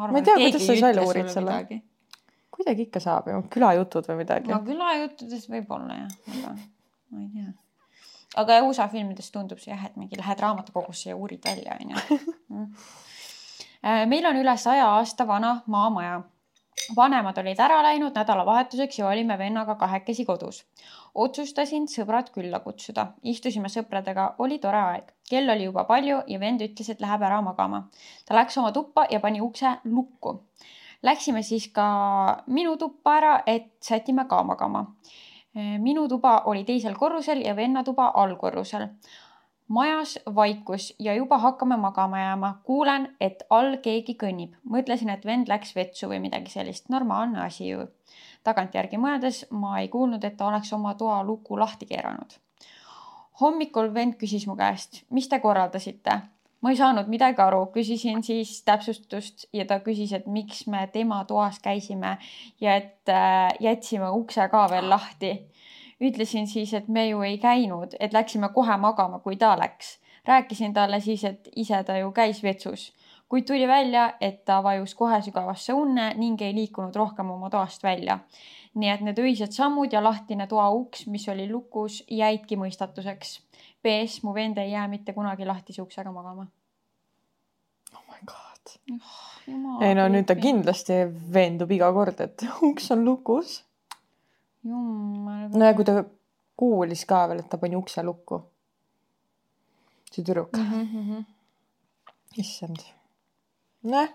[0.00, 1.62] ma, ei tea, kuidas sa siis välja uurid selle.
[2.58, 4.52] kuidagi ikka saab ju, külajutud või midagi.
[4.52, 7.56] no külajuttudest võib-olla jah, aga ma ei tea
[8.36, 12.02] aga USA filmides tundub see jah, et mingi lähed raamatukogusse ja uurid välja, onju.
[13.86, 16.22] Äh, meil on üle saja aasta vana maamaja.
[16.96, 20.64] vanemad olid ära läinud nädalavahetuseks ja olime vennaga kahekesi kodus.
[21.14, 25.12] otsustasin sõbrad külla kutsuda, istusime sõpradega, oli tore aeg.
[25.30, 27.88] kell oli juba palju ja vend ütles, et läheb ära magama.
[28.26, 30.42] ta läks oma tuppa ja pani ukse lukku.
[31.02, 34.86] Läksime siis ka minu tuppa ära, et sätime ka magama.
[35.56, 38.88] Äh, minu tuba oli teisel korrusel ja venna tuba allkorrusel
[39.68, 42.58] majas vaikus ja juba hakkame magama jääma.
[42.64, 44.54] kuulen, et all keegi kõnnib.
[44.70, 46.88] mõtlesin, et vend läks vetsu või midagi sellist.
[46.88, 47.86] normaalne asi ju.
[48.44, 52.32] tagantjärgi mõeldes ma ei kuulnud, et ta oleks oma toa luku lahti keeranud.
[53.40, 56.20] hommikul vend küsis mu käest, mis te korraldasite?
[56.60, 61.24] ma ei saanud midagi aru, küsisin siis täpsustust ja ta küsis, et miks me tema
[61.24, 62.18] toas käisime
[62.60, 65.50] ja et äh, jätsime ukse ka veel lahti
[66.00, 69.98] ütlesin siis, et me ju ei käinud, et läksime kohe magama, kui ta läks.
[70.28, 72.92] rääkisin talle siis, et ise ta ju käis vetsus,
[73.28, 77.82] kuid tuli välja, et ta vajus kohe sügavasse unne ning ei liikunud rohkem oma toast
[77.82, 78.18] välja.
[78.74, 83.40] nii et need öised sammud ja lahtine toa uks, mis oli lukus, jäidki mõistatuseks.
[83.82, 86.46] PS, mu vend ei jää mitte kunagi lahtise uksega magama.
[87.94, 89.82] oh my god oh,.
[89.82, 90.92] ei no nüüd ta kindlasti
[91.32, 93.64] veendub iga kord, et uks on lukus
[94.68, 95.48] jumal.
[95.54, 96.04] no ja kui ta
[96.58, 98.42] kuulis ka veel, et ta pani ukse lukku.
[100.12, 100.86] see tüdruk mm.
[100.92, 101.24] -hmm.
[102.42, 102.80] issand.
[103.82, 104.10] nojah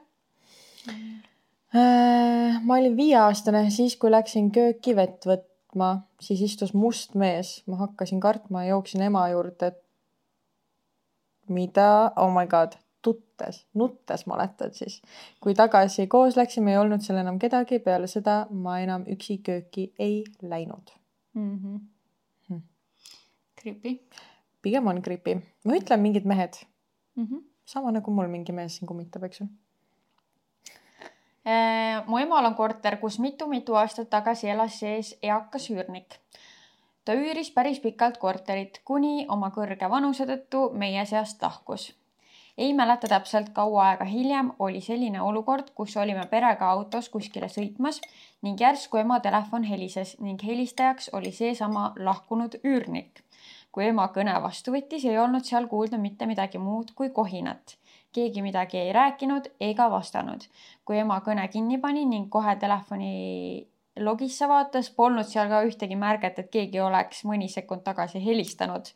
[0.87, 2.65] mm..
[2.65, 5.89] ma olin viieaastane, siis kui läksin kööki vett võtma,
[6.21, 9.73] siis istus must mees, ma hakkasin kartma ja jooksin ema juurde.
[11.47, 15.01] mida, oh my god, tuttes, nuttes mäletad siis.
[15.41, 19.89] kui tagasi koos läksime, ei olnud seal enam kedagi, peale seda ma enam üksi kööki
[19.99, 20.93] ei läinud
[21.33, 21.57] mm.
[21.57, 21.79] -hmm.
[22.49, 22.61] Hmm.
[23.61, 23.99] Creepy.
[24.61, 25.35] pigem on creepy.
[25.63, 26.53] ma ütlen mingid mehed
[27.15, 27.25] mm.
[27.25, 27.43] -hmm.
[27.65, 29.47] sama nagu mul mingi mees siin kummitab, eks ju
[31.47, 36.19] äh, mu emal on korter, kus mitu-mitu aastat tagasi elas sees eakas üürnik.
[37.05, 42.02] ta üüris päris pikalt korterit, kuni oma kõrge vanuse tõttu meie seast lahkus
[42.57, 48.01] ei mäleta täpselt, kaua aega hiljem oli selline olukord, kus olime perega autos kuskile sõitmas
[48.45, 53.23] ning järsku ema telefon helises ning helistajaks oli seesama lahkunud üürnik.
[53.71, 57.77] kui ema kõne vastu võttis, ei olnud seal kuulda mitte midagi muud kui kohinat.
[58.13, 60.45] keegi midagi ei rääkinud ega vastanud.
[60.85, 63.67] kui ema kõne kinni pani ning kohe telefoni
[63.99, 68.93] logisse vaatas, polnud seal ka ühtegi märget, et keegi oleks mõni sekund tagasi helistanud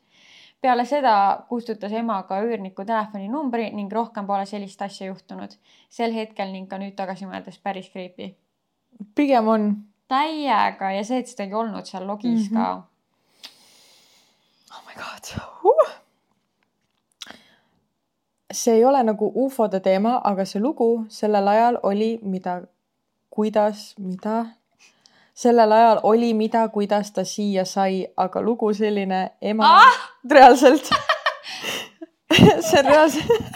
[0.61, 1.13] peale seda
[1.49, 5.51] kustutas ema ka üürniku telefoninumbri ning rohkem pole sellist asja juhtunud.
[5.89, 8.35] sel hetkel ning ka nüüd tagasi mõeldes päris creepy.
[9.15, 9.75] pigem on.
[10.07, 12.63] täiega ja see, et seda ei olnud seal logis mm -hmm.
[12.63, 12.83] ka.
[14.75, 15.23] oh my god
[15.65, 15.91] uh!
[18.51, 22.61] see ei ole nagu ufode teema, aga see lugu sellel ajal oli, mida,
[23.29, 24.45] kuidas, mida
[25.33, 29.97] sellel ajal oli, mida, kuidas ta siia sai, aga lugu selline ema Ah!
[30.31, 30.89] Reaalselt
[32.69, 33.55] see reaalselt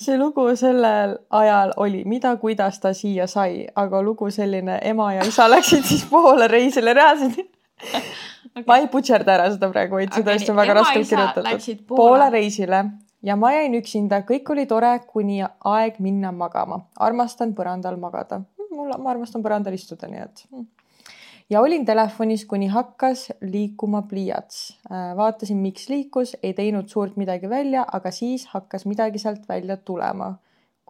[0.00, 5.26] see lugu sellel ajal oli, mida, kuidas ta siia sai, aga lugu selline, ema ja
[5.28, 8.64] isa läksid siis Poola reisile reaalselt okay.
[8.66, 11.86] ma ei butšerda ära seda praegu, vaid seda Okei, hästi on väga raskelt kirjutatud.
[11.96, 12.84] Poola reisile
[13.22, 16.80] ja ma jäin üksinda, kõik oli tore, kuni aeg minna magama.
[16.96, 18.42] armastan põrandal magada.
[18.70, 20.44] mul, ma armastan põrandal istuda, nii et.
[21.50, 24.78] Ja olin telefonis, kuni hakkas liikuma pliiats.
[25.16, 30.34] vaatasin, miks liikus, ei teinud suurt midagi välja, aga siis hakkas midagi sealt välja tulema.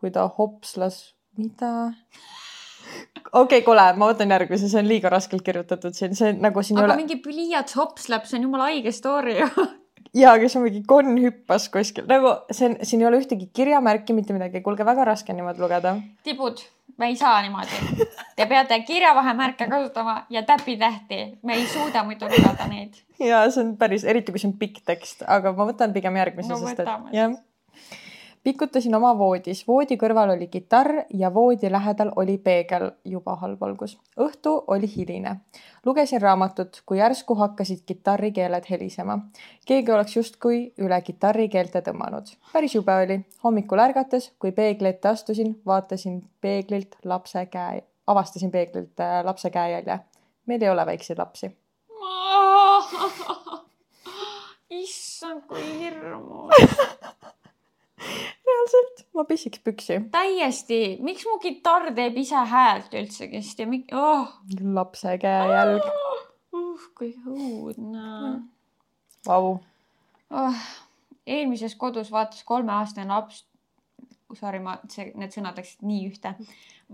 [0.00, 1.92] kui ta hopslas, mida?
[3.32, 6.80] okei okay,, kuule, ma võtan järgmise, see on liiga raskelt kirjutatud siin, see nagu siin
[6.80, 9.50] aga ole mingi pliiats hopsleb, see on jumala haige story ju
[10.14, 14.16] ja kes on mingi konn hüppas kuskil nagu see on, siin ei ole ühtegi kirjamärki,
[14.16, 15.94] mitte midagi, kuulge, väga raske on niimoodi lugeda.
[16.26, 16.62] tibud,
[16.98, 18.06] me ei saa niimoodi.
[18.36, 21.38] Te peate kirjavahemärke kasutama ja täpitähti.
[21.42, 22.98] me ei suuda muidu lugeda neid.
[23.18, 26.52] ja see on päris, eriti kui see on pikk tekst, aga ma võtan pigem järgmise
[26.52, 27.38] No sest et jah.
[28.42, 33.98] Pikutasin oma voodis, voodi kõrval oli kitarr ja voodi lähedal oli peegel, juba halb algus.
[34.18, 35.36] õhtu oli hiline.
[35.86, 39.18] lugesin raamatut, kui järsku hakkasid kitarrikeeled helisema.
[39.66, 42.36] keegi oleks justkui üle kitarrikeelte tõmmanud.
[42.52, 43.20] päris jube oli.
[43.44, 49.98] hommikul ärgates, kui peegli ette astusin, vaatasin peeglilt lapse käe, avastasin peeglilt äh, lapse käejälje.
[50.46, 51.56] meil ei ole väikseid lapsi.
[54.70, 56.54] issand, kui hirmus.
[58.00, 59.98] reaalselt, ma pissiks püksi.
[60.12, 64.28] täiesti, miks mu kitarr teeb ise häält üldsegist ja mik- oh.,
[64.74, 65.84] lapse käejälg.
[66.52, 68.40] uh, kui õudne
[69.26, 69.58] Vau.
[70.30, 70.66] oh..
[71.26, 73.44] eelmises kodus vaatas kolmeaastane laps,
[74.34, 76.34] sorry, ma, see, need sõnad läksid nii ühte,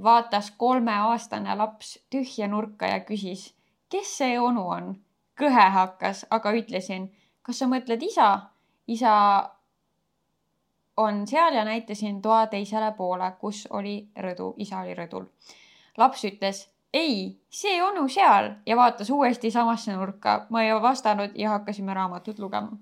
[0.03, 3.53] vaatas kolmeaastane laps tühja nurka ja küsis,
[3.93, 4.95] kes see onu on?
[5.37, 7.11] kõhe hakkas, aga ütlesin,
[7.45, 8.31] kas sa mõtled isa?
[8.87, 9.13] isa
[10.97, 15.25] on seal ja näitasin toa teisele poole, kus oli rõdu, isa oli rõdul.
[15.99, 16.67] laps ütles
[16.97, 20.47] ei, see onu seal ja vaatas uuesti samasse nurka.
[20.51, 22.77] ma ei vastanud ja hakkasime raamatut lugema.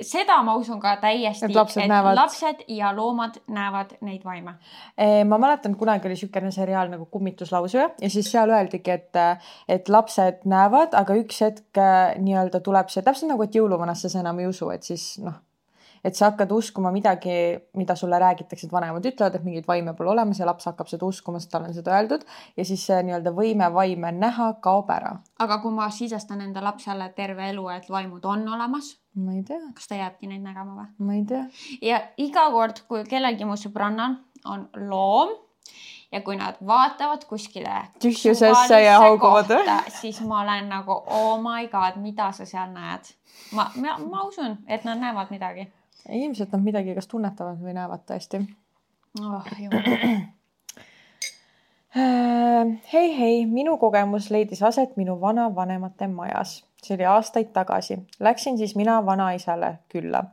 [0.00, 4.54] seda ma usun ka täiesti, Et lapsed näevad- lapsed ja loomad näevad neid vaime.
[5.28, 9.14] Ma mäletan, kunagi oli niisugune seriaal nagu Kummituslausuja ja siis seal öeldigi, et,
[9.68, 14.20] et lapsed näevad, aga üks hetk äh, nii-öelda tuleb see täpselt nagu, et jõuluvanasse sa
[14.20, 15.38] enam ei usu, et siis noh,
[16.04, 17.34] et sa hakkad uskuma midagi,
[17.78, 21.06] mida sulle räägitakse, et vanemad ütlevad, et mingeid vaime pole olemas ja laps hakkab seda
[21.06, 22.26] uskuma, sest talle on seda öeldud
[22.56, 25.14] ja siis see nii-öelda võime vaime näha kaob ära.
[25.38, 29.62] aga kui ma sisestan enda lapsele terve elu, et vaimud on olemas, ma ei tea,
[29.76, 30.90] kas ta jääbki neid nägema või?
[31.06, 31.46] ma ei tea.
[31.92, 34.18] ja iga kord, kui kellelgi mu sõbrannal
[34.50, 35.36] on loom
[36.12, 39.54] ja kui nad vaatavad kuskile Tühjusesse ja hauguvad
[40.00, 43.14] siis ma olen nagu oh my god, mida sa seal näed.
[43.54, 45.68] ma, ma, ma usun, et nad näevad midagi
[46.08, 48.42] ilmselt nad midagi kas tunnetavad või näevad tõesti
[49.22, 49.44] oh,.
[52.92, 56.64] hei, hei, minu kogemus leidis aset minu vanavanemate majas.
[56.82, 57.98] see oli aastaid tagasi.
[58.20, 60.24] Läksin siis mina vanaisale külla.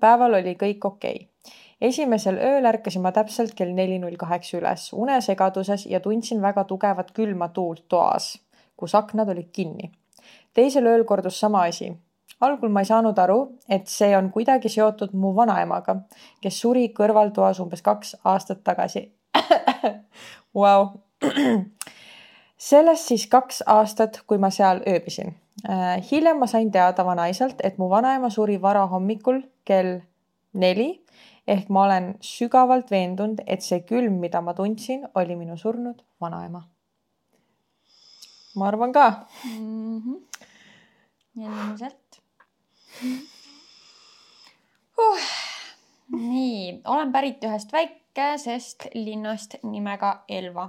[0.00, 1.52] päeval oli kõik okei okay.
[1.80, 7.10] esimesel ööl ärkasin ma täpselt kell neli null kaheksa üles unesegaduses ja tundsin väga tugevat
[7.12, 8.38] külma tuult toas,
[8.76, 9.92] kus aknad olid kinni.
[10.54, 11.92] teisel ööl kordus sama asi.
[12.40, 15.96] Algul ma ei saanud aru, et see on kuidagi seotud mu vanaemaga,
[16.42, 19.08] kes suri kõrvaltoas umbes kaks aastat tagasi.
[20.62, 20.92] Vau.
[22.70, 25.34] sellest siis kaks aastat, kui ma seal ööbisin.
[26.10, 29.98] hiljem ma sain teada vanaisalt, et mu vanaema suri varahommikul kell
[30.54, 30.92] neli
[31.48, 36.62] ehk ma olen sügavalt veendunud, et see külm, mida ma tundsin, oli minu surnud vanaema.
[38.58, 39.06] ma arvan ka.
[39.44, 40.14] Mhm.
[41.38, 42.07] ilmselt
[44.96, 45.18] huh..
[46.16, 50.68] nii, olen pärit ühest väikesest linnast nimega Elva.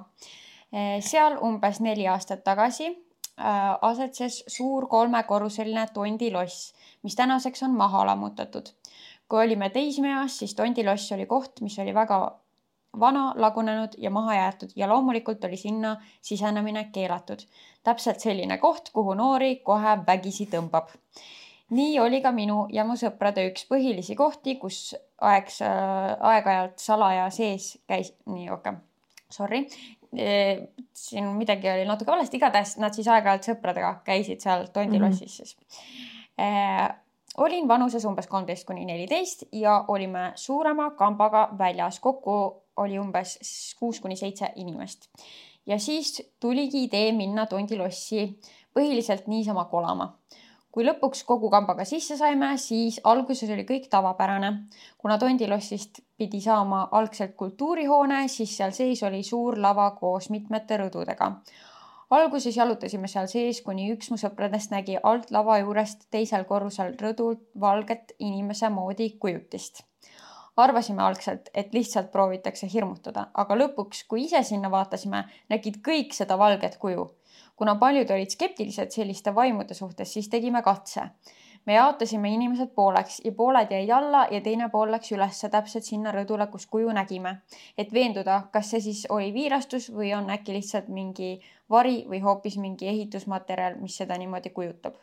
[1.02, 6.74] seal umbes neli aastat tagasi äh, asetses suur kolmekorruseline tondiloss,
[7.04, 8.70] mis tänaseks on maha lammutatud.
[9.30, 12.40] kui olime teismeeas, siis tondiloss oli koht, mis oli väga
[13.00, 17.40] vana, lagunenud ja maha jäetud ja loomulikult oli sinna sisenemine keelatud
[17.84, 20.92] täpselt selline koht, kuhu noori kohe vägisi tõmbab.
[21.70, 27.30] Nii oli ka minu ja mu sõprade üks põhilisi kohti, kus aegs äh, aeg-ajalt salaja
[27.34, 28.86] sees käis, nii okei okay.,
[29.30, 29.66] sorry
[30.18, 30.70] e,.
[30.94, 35.56] siin midagi oli natuke valesti, igatahes nad siis aeg-ajalt sõpradega käisid seal tondilossis siis
[36.40, 36.48] e,
[37.38, 42.40] olin vanuses umbes kolmteist kuni neliteist ja olime suurema kambaga väljas, kokku
[42.82, 43.38] oli umbes
[43.80, 45.10] kuus kuni seitse inimest
[45.70, 48.32] ja siis tuligi idee minna tondilossi
[48.74, 50.16] põhiliselt niisama kolama
[50.72, 54.52] kui lõpuks kogu kambaga sisse saime, siis alguses oli kõik tavapärane.
[54.98, 61.32] kuna Tondilossist pidi saama algselt kultuurihoone, siis seal sees oli suur lava koos mitmete rõdudega.
[62.10, 67.42] alguses jalutasime seal sees, kuni üks mu sõpradest nägi alt lava juurest teisel korrusel rõdult
[67.60, 69.84] valget inimese moodi kujutist
[70.60, 76.36] arvasime algselt, et lihtsalt proovitakse hirmutada, aga lõpuks, kui ise sinna vaatasime, nägid kõik seda
[76.38, 77.06] valget kuju
[77.60, 81.10] kuna paljud olid skeptilised selliste vaimude suhtes, siis tegime katse.
[81.66, 86.14] me jaotasime inimesed pooleks ja pooled jäid alla ja teine pool läks ülesse täpselt sinna
[86.16, 87.34] rõdule, kus kuju nägime,
[87.78, 91.34] et veenduda, kas see siis oli viirastus või on äkki lihtsalt mingi
[91.70, 94.96] vari või hoopis mingi ehitusmaterjal, mis seda niimoodi kujutab.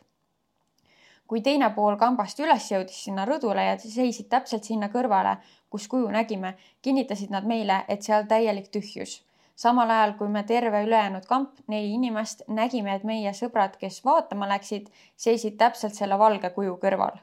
[1.27, 5.37] Kui teine pool kambast üles jõudis sinna rõdule ja seisid täpselt sinna kõrvale,
[5.69, 9.19] kus kuju nägime, kinnitasid nad meile, et seal täielik tühjus
[9.57, 14.49] samal ajal kui me terve ülejäänud kamp, neli inimest, nägime, et meie sõbrad, kes vaatama
[14.53, 17.17] läksid, seisid täpselt selle valge kuju kõrval.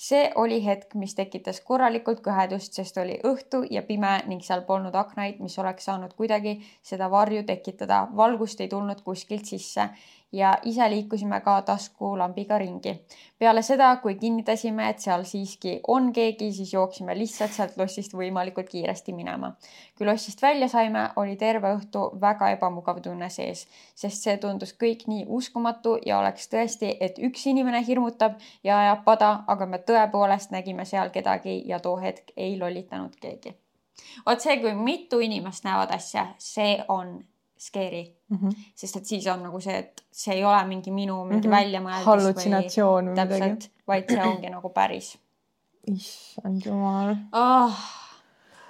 [0.00, 4.94] see oli hetk, mis tekitas korralikult kõhedust, sest oli õhtu ja pime ning seal polnud
[4.96, 8.08] aknaid, mis oleks saanud kuidagi seda varju tekitada.
[8.16, 9.90] valgust ei tulnud kuskilt sisse
[10.32, 12.94] ja ise liikusime ka taskulambiga ringi.
[13.38, 18.68] peale seda, kui kinnitasime, et seal siiski on keegi, siis jooksime lihtsalt sealt lossist võimalikult
[18.68, 19.52] kiiresti minema.
[19.98, 25.06] kui lossist välja saime, oli terve õhtu väga ebamugav tunne sees, sest see tundus kõik
[25.06, 30.50] nii uskumatu ja oleks tõesti, et üks inimene hirmutab ja ajab pada, aga me tõepoolest
[30.50, 33.56] nägime seal kedagi ja too hetk ei lollitanud keegi
[34.26, 37.18] vot see, kui mitu inimest näevad asja, see on
[37.60, 38.36] scary mm.
[38.36, 38.56] -hmm.
[38.74, 41.56] sest et siis on nagu see, et see ei ole mingi minu mingi mm -hmm.
[41.56, 42.06] väljamõeldis.
[42.06, 45.18] hallutsinatsioon või täpselt, vaid see ongi nagu päris.
[45.94, 47.80] issand jumal oh..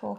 [0.02, 0.18] Uh.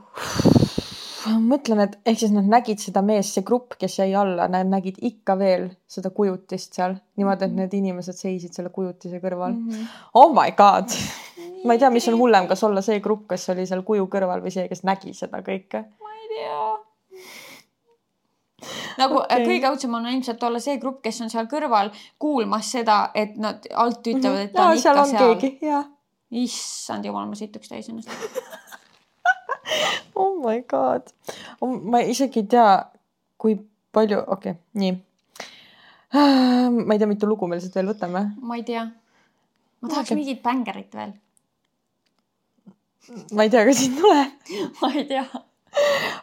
[1.25, 4.69] ma mõtlen, et ehk siis nad nägid seda meest, see grupp, kes jäi alla, nad
[4.69, 7.59] nägid ikka veel seda kujutist seal niimoodi, et mhm.
[7.59, 9.69] need inimesed seisid selle kujutise kõrval mm.
[9.69, 9.87] -hmm.
[10.13, 10.95] Oh my god
[11.65, 14.45] ma ei tea, mis on hullem, kas olla see grupp, kes oli seal kuju kõrval
[14.45, 15.83] või see, kes nägi seda kõike.
[15.99, 16.63] ma ei tea
[18.99, 19.45] nagu äh, okay.
[19.47, 23.67] kõige õudsem on ilmselt olla see grupp, kes on seal kõrval kuulmas seda, et nad
[23.71, 25.35] alt ütlevad, et ta on ja, ikka seal.
[25.61, 25.85] seal.
[26.41, 28.11] issand jumal, ma situks täis ennast
[30.21, 31.13] oh my god,
[31.61, 32.69] ma isegi ei tea,
[33.41, 33.53] kui
[33.95, 34.93] palju, okei okay,, nii.
[36.85, 38.21] ma ei tea, mitu lugu me lihtsalt veel võtame.
[38.41, 38.87] ma ei tea.
[39.81, 40.19] ma tahaks okay.
[40.19, 41.15] mingit bängarit veel.
[43.35, 44.29] ma ei tea, kas sind tuleb
[44.81, 45.25] ma ei tea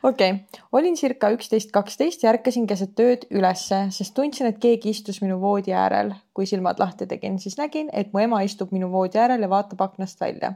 [0.02, 4.92] okei okay., olin circa üksteist, kaksteist ja ärkasin keset ööd ülesse, sest tundsin, et keegi
[4.94, 6.14] istus minu voodi äärel.
[6.38, 9.80] kui silmad lahti tegin, siis nägin, et mu ema istub minu voodi äärel ja vaatab
[9.80, 10.52] aknast välja.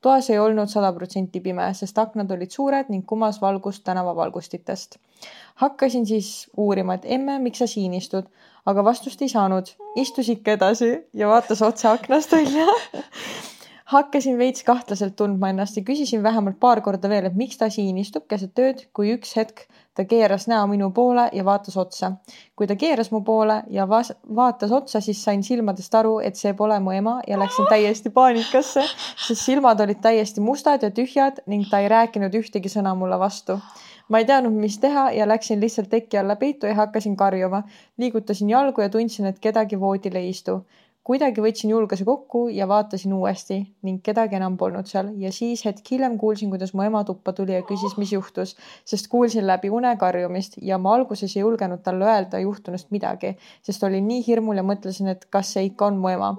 [0.00, 4.98] toas ei olnud sada protsenti pime, sest aknad olid suured ning kumas valgus tänavavalgustitest.
[5.54, 8.30] hakkasin siis uurima, et emme, miks sa siin istud,
[8.66, 9.74] aga vastust ei saanud.
[9.96, 12.66] istus ikka edasi ja vaatas otse aknast välja
[13.94, 17.98] hakkasin veits kahtlaselt tundma ennast ja küsisin vähemalt paar korda veel, et miks ta siin
[18.00, 19.64] istub keset ööd, kui üks hetk
[19.94, 22.12] ta keeras näo minu poole ja vaatas otsa.
[22.56, 26.54] kui ta keeras mu poole ja vas-, vaatas otsa, siis sain silmadest aru, et see
[26.54, 28.84] pole mu ema ja läksin täiesti paanikasse,
[29.26, 33.60] sest silmad olid täiesti mustad ja tühjad ning ta ei rääkinud ühtegi sõna mulle vastu
[34.08, 37.62] ma ei teadnud, mis teha ja läksin lihtsalt teki alla peitu ja hakkasin karjuma.
[37.98, 40.64] liigutasin jalgu ja tundsin, et kedagi voodil ei istu
[41.04, 45.90] kuidagi võtsin julguse kokku ja vaatasin uuesti ning kedagi enam polnud seal ja siis hetk
[45.92, 48.54] hiljem kuulsin, kuidas mu ema tuppa tuli ja küsis, mis juhtus,
[48.88, 53.84] sest kuulsin läbi une karjumist ja ma alguses ei julgenud talle öelda juhtunust midagi, sest
[53.84, 56.36] olin nii hirmul ja mõtlesin, et kas see ikka on mu ema.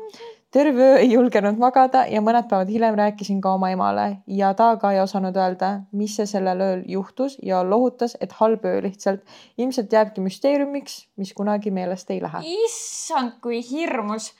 [0.55, 4.71] terve öö ei julgenud magada ja mõned päevad hiljem rääkisin ka oma emale ja ta
[4.81, 9.21] ka ei osanud öelda, mis see sellel ööl juhtus ja lohutas, et halb öö lihtsalt.
[9.57, 12.41] ilmselt jääbki müsteeriumiks, mis kunagi meelest ei lähe.
[12.65, 14.31] issand, kui hirmus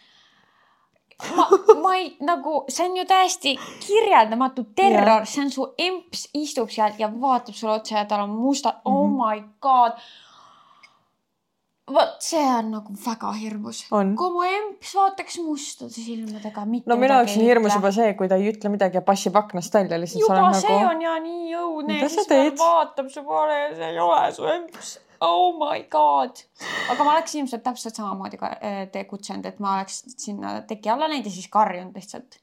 [1.36, 1.48] ma,
[1.82, 3.56] ma ei nagu, see on ju täiesti
[3.86, 8.36] kirjeldamatu terror, see on su emps istub seal ja vaatab sulle otsa ja tal on
[8.36, 8.96] mustad mm, -hmm.
[8.96, 10.00] oh my god.
[11.94, 13.86] vot see on nagu väga hirmus.
[13.90, 16.66] kui mu emps vaataks mustade silmadega.
[16.86, 19.74] no minu jaoks on hirmus juba see, kui ta ei ütle midagi ja passib aknast
[19.74, 20.22] välja lihtsalt.
[20.22, 20.90] juba see nagu...
[20.90, 22.02] on ja nii õudne
[22.60, 26.42] vaatab su poole ja see ei ole su emps oh my god.
[26.92, 31.30] aga ma oleks ilmselt täpselt samamoodi äh, tegutsenud, et ma oleks sinna teki alla läinud
[31.30, 32.40] ja siis karjunud lihtsalt.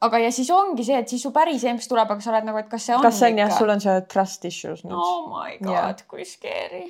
[0.00, 2.62] aga ja siis ongi see, et siis su päris emps tuleb, aga sa oled nagu,
[2.62, 3.04] et kas see on.
[3.04, 4.96] kas see on jah, sul on see trust issues nüüd?
[4.96, 6.86] oh my god yeah., kui scary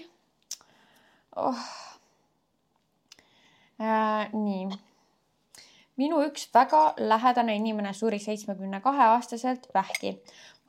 [1.37, 1.67] oh..
[3.81, 4.69] Äh, nii
[6.01, 10.15] minu üks väga lähedane inimene suri seitsmekümne kahe aastaselt vähki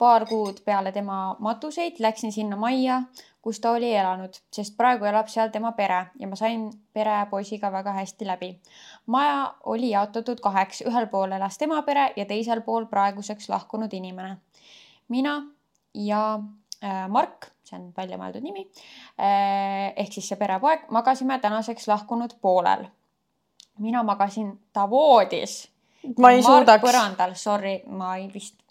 [0.02, 3.02] paar kuud peale tema matuseid läksin sinna majja,
[3.42, 7.92] kus ta oli elanud, sest praegu elab seal tema pere ja ma sain perepoisiga väga
[7.98, 8.48] hästi läbi.
[9.06, 14.36] maja oli jaotatud kaheks, ühel pool elas tema pere ja teisel pool praeguseks lahkunud inimene.
[15.08, 15.36] mina
[15.94, 16.40] ja
[16.84, 18.66] äh, Mark, see on väljamõeldud nimi
[19.18, 22.88] äh,, ehk siis see perepoeg, magasime tänaseks lahkunud poolel.
[23.78, 25.68] mina magasin ta voodis.
[26.18, 26.82] ma ei Mark suudaks.
[26.88, 28.61] põrandal, sorry, ma ei vist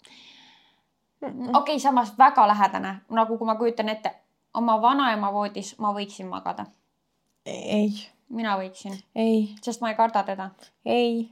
[1.22, 4.14] okei okay,, samas väga lähedane, nagu kui ma kujutan ette
[4.54, 6.66] oma vanaema voodis ma võiksin magada,
[7.46, 7.92] ei,
[8.28, 10.50] mina võiksin, ei, sest ma ei karda teda.
[10.84, 11.30] ei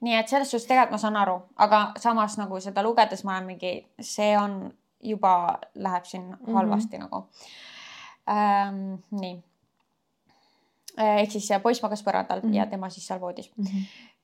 [0.00, 3.46] nii et selles suhtes tegelikult ma saan aru, aga samas nagu seda lugedes ma olen
[3.46, 4.72] mingi, see on
[5.02, 6.54] juba läheb siin Mhm.
[6.54, 7.10] halvasti mm -hmm.
[7.10, 7.28] nagu
[8.28, 8.94] ähm,.
[9.10, 9.42] nii.
[10.96, 12.52] Ehk siis poiss magas põrandal mm Mhm.
[12.52, 12.56] -hmm.
[12.58, 13.50] ja tema siis seal voodis.
[13.56, 13.64] mm.
[13.64, 13.82] -hmm.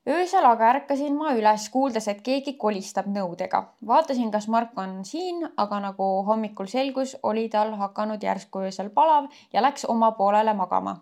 [0.09, 3.65] öösel aga ärkasin ma üles, kuuldes, et keegi kolistab nõudega.
[3.87, 9.25] vaatasin, kas Mark on siin, aga nagu hommikul selgus, oli tal hakanud järsku öösel palav
[9.53, 10.97] ja läks oma poolele magama.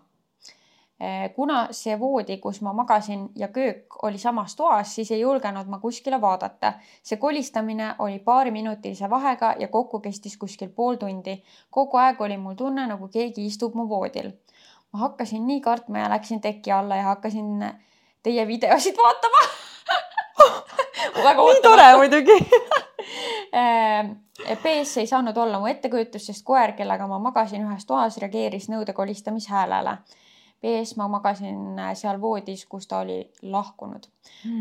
[1.35, 5.79] kuna see voodi, kus ma magasin ja köök oli samas toas, siis ei julgenud ma
[5.79, 6.73] kuskile vaadata.
[7.03, 11.43] see kolistamine oli paariminutilise vahega ja kokku kestis kuskil pool tundi.
[11.69, 14.31] kogu aeg oli mul tunne, nagu keegi istub mu voodil.
[14.93, 17.65] Ma hakkasin nii kartma ja läksin teki alla ja hakkasin
[18.23, 19.37] teie videosid vaatama
[21.51, 22.37] nii tore muidugi.
[24.63, 28.93] PS ei saanud olla mu ettekujutus, sest koer, kellega ma magasin ühes toas, reageeris nõude
[28.93, 29.97] kolistamishäälele.
[30.61, 34.07] PS ma magasin seal voodis, kus ta oli lahkunud.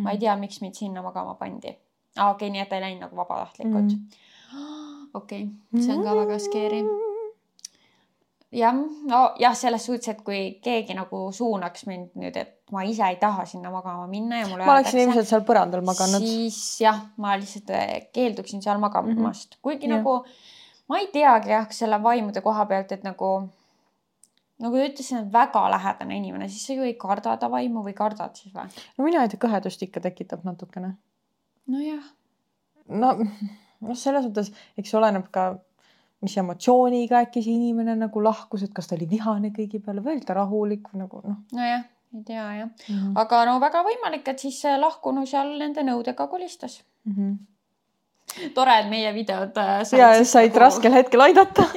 [0.02, 1.76] ma ei tea, miks mind sinna magama pandi.
[2.16, 3.96] aa, okei okay,, nii et ta ei läinud nagu vabatahtlikult
[4.50, 5.08] Mm.
[5.14, 6.82] okei, see on ka väga scary.
[8.52, 13.18] jah, nojah, selles suhtes, et kui keegi nagu suunaks mind nüüd, et ma ise ei
[13.20, 16.24] taha sinna magama minna ja mulle ma oleksin ilmselt seal põrandal maganud.
[16.24, 19.62] siis jah, ma lihtsalt eh, keelduksin seal magamast mm, -hmm.
[19.62, 19.96] kuigi Jah.
[19.98, 20.24] nagu
[20.88, 23.30] ma ei teagi jah, selle vaimude koha pealt, et nagu
[24.60, 27.94] nagu ta ütles, on väga lähedane inimene, siis sa ju ei karda ta vaimu või
[27.96, 28.66] kardad siis või?
[28.98, 30.96] no mina ei tea, kõhedust ikka tekitab natukene.
[31.70, 32.04] nojah,
[32.88, 33.14] no,
[33.80, 35.52] noh, selles mõttes, eks oleneb ka,
[36.20, 40.18] mis emotsiooniga äkki see inimene nagu lahkus, et kas ta oli vihane kõigi peale või
[40.18, 41.84] oli ta rahulik või nagu noh nojah,
[42.16, 43.12] ei tea jah, mm -hmm.
[43.22, 46.82] aga no väga võimalik, et siis see lahkunu seal nende nõudega kolistas.
[47.04, 47.14] mm.
[47.14, 48.52] -hmm.
[48.54, 51.64] tore, et meie videod äh, ja ja said nagu- raskel hetkel aidata.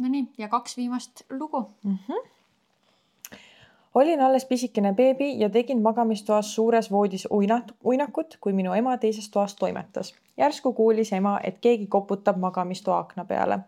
[0.00, 1.66] Nonii, ja kaks viimast lugu.
[1.84, 1.98] mm.
[2.08, 2.28] -hmm.
[3.94, 9.30] olin alles pisikene beebi ja tegin magamistoas suures voodis uinat-, uinakut, kui minu ema teises
[9.30, 10.14] toas toimetas.
[10.40, 13.58] Järsku kuulis ema, et keegi koputab magamistoa akna peale.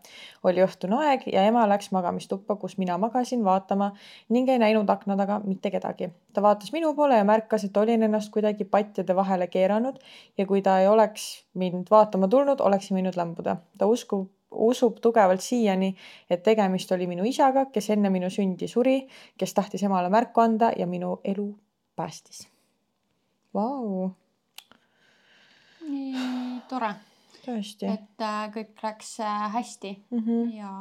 [0.42, 3.92] oli õhtune aeg ja ema läks magamistuppa, kus mina magasin vaatama
[4.28, 6.10] ning ei näinud akna taga mitte kedagi.
[6.32, 9.98] ta vaatas minu poole ja märkas, et olin ennast kuidagi patjade vahele keeranud
[10.38, 13.56] ja kui ta ei oleks mind vaatama tulnud, oleksin võinud lämbuda.
[13.78, 15.94] ta uskub usub tugevalt siiani,
[16.30, 18.98] et tegemist oli minu isaga, kes enne minu sündi suri,
[19.38, 21.48] kes tahtis emale märku anda ja minu elu
[21.96, 22.48] päästis.
[23.54, 24.10] Vau,
[25.88, 26.92] nii tore,
[27.44, 27.88] tõesti.
[27.90, 30.54] et äh, kõik läks äh, hästi Mm -hmm.
[30.56, 30.72] ja,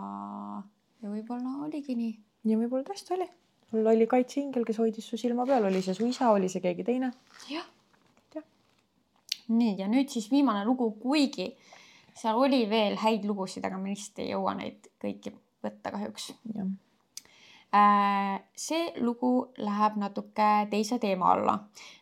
[1.01, 2.15] ja võib-olla oligi nii.
[2.45, 3.29] ja võib-olla tõesti oli.
[3.71, 6.83] sul oli kaitseingel, kes hoidis su silma peal, oli see su isa, oli see keegi
[6.83, 7.11] teine?
[7.49, 7.65] jah
[8.35, 8.43] Jah..
[9.47, 11.55] nii ja nüüd siis viimane lugu, kuigi
[12.15, 15.33] seal oli veel häid lugusid, aga ma lihtsalt ei jõua neid kõiki
[15.63, 16.33] võtta kahjuks.
[16.55, 16.67] jah.
[17.71, 21.57] See lugu läheb natuke teise teema alla,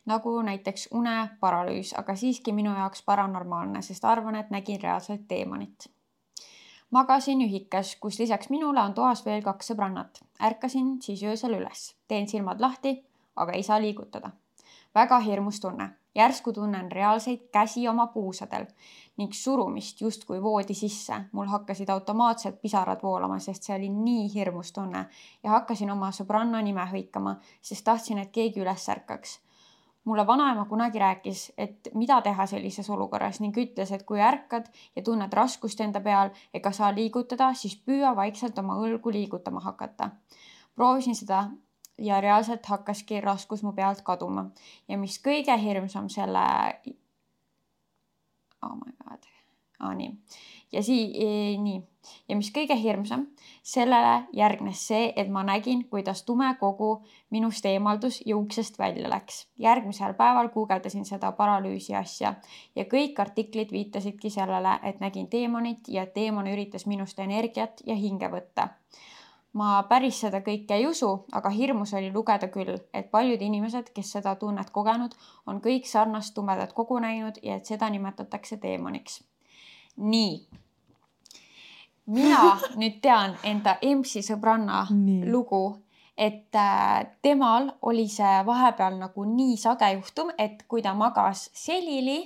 [0.09, 5.89] nagu näiteks uneparalüüs, aga siiski minu jaoks paranormaalne, sest arvan, et nägin reaalselt teemonit.
[6.91, 10.24] magasin ühikas, kus lisaks minule on toas veel kaks sõbrannat.
[10.41, 13.05] ärkasin siis öösel üles, teen silmad lahti,
[13.36, 14.32] aga ei saa liigutada.
[14.95, 15.89] väga hirmus tunne,
[16.20, 18.67] järsku tunnen reaalseid käsi oma puusadel
[19.20, 21.22] ning surumist justkui voodi sisse.
[21.32, 25.05] mul hakkasid automaatselt pisarad voolama, sest see oli nii hirmus tunne
[25.43, 29.39] ja hakkasin oma sõbranna nime hõikama, sest tahtsin, et keegi üles ärkaks
[30.09, 35.03] mulle vanaema kunagi rääkis, et mida teha sellises olukorras ning ütles, et kui ärkad ja
[35.05, 40.09] tunned raskust enda peal ega saa liigutada, siis püüa vaikselt oma õlgu liigutama hakata.
[40.76, 41.49] proovisin seda
[42.02, 44.50] ja reaalselt hakkaski raskus mu pealt kaduma
[44.88, 46.45] ja mis kõige hirmsam selle.
[48.64, 49.30] oh my god
[49.80, 50.14] ah,, nii
[50.72, 51.82] ja sii-, nii
[52.30, 53.26] ja mis kõige hirmsam,
[53.66, 56.91] sellele järgnes see, et ma nägin, kuidas tume kogu
[57.34, 59.47] minust eemaldus ja uksest välja läks.
[59.58, 62.34] järgmisel päeval guugeldasin seda paralüüsi asja
[62.76, 67.95] ja kõik artiklid viitasidki sellele, et nägin teemonit ja et teemon üritas minust energiat ja
[67.95, 68.70] hinge võtta.
[69.58, 74.14] Ma päris seda kõike ei usu, aga hirmus oli lugeda küll, et paljud inimesed, kes
[74.18, 75.16] seda tunnet kogenud,
[75.50, 79.24] on kõik sarnast tumedat kogu näinud ja et seda nimetatakse teemoniks.
[79.97, 80.47] nii.
[82.06, 85.26] mina nüüd tean enda EMS-i sõbranna nii.
[85.32, 85.80] lugu,
[86.18, 92.22] et äh, temal oli see vahepeal nagu nii sage juhtum, et kui ta magas selili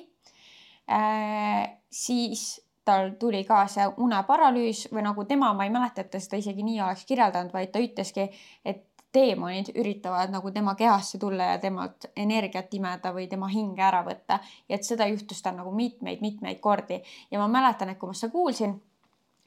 [0.91, 6.19] äh,, siis tal tuli ka see uneparalüüs või nagu tema, ma ei mäleta, et ta
[6.19, 8.27] seda isegi nii oleks kirjeldanud, vaid ta ütleski,
[8.65, 14.01] et teemonid üritavad nagu tema kehasse tulla ja temalt energiat imeda või tema hinge ära
[14.05, 14.39] võtta.
[14.69, 18.31] ja et seda juhtus tal nagu mitmeid-mitmeid kordi ja ma mäletan, et kui ma seda
[18.33, 18.73] kuulsin,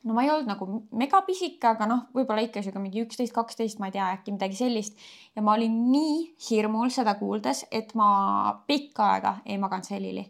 [0.05, 3.91] no ma ei olnud nagu megapisike, aga noh, võib-olla ikka sihuke mingi üksteist, kaksteist, ma
[3.91, 5.03] ei tea, äkki midagi sellist.
[5.34, 6.16] ja ma olin nii
[6.51, 10.28] hirmul seda kuuldes, et ma pikka aega ei maganud selili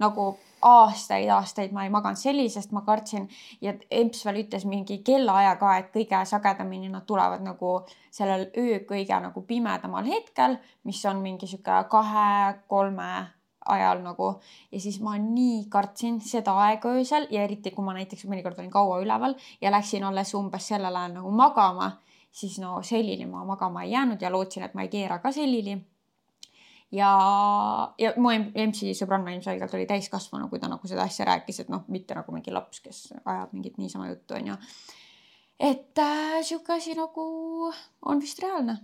[0.00, 0.32] nagu
[0.62, 2.18] aastaid-aastaid ma ei maganud.
[2.20, 3.28] Sellisest, ma kartsin
[3.64, 7.80] ja emps veel ütles mingi kellaaja ka, et kõige sagedamini nad tulevad nagu
[8.12, 13.12] sellel öö kõige nagu pimedamal hetkel, mis on mingi sihuke kahe-kolme
[13.70, 14.34] ajal nagu.
[14.72, 18.72] Ja siis ma nii kartsin seda aega öösel ja eriti kui ma näiteks mõnikord olin
[18.72, 21.92] kaua üleval ja läksin alles umbes sellel ajal nagu magama,
[22.32, 25.78] siis no selili ma magama ei jäänud ja lootsin, et ma ei keera ka selili
[26.94, 27.10] ja,
[27.98, 31.86] ja mu MC sõbranna ilmselgelt oli täiskasvanu, kui ta nagu seda asja rääkis, et noh,
[31.92, 34.58] mitte nagu mingi laps, kes ajab mingit niisama juttu, onju.
[35.60, 37.24] et äh, sihuke asi nagu
[38.02, 38.78] on vist reaalne.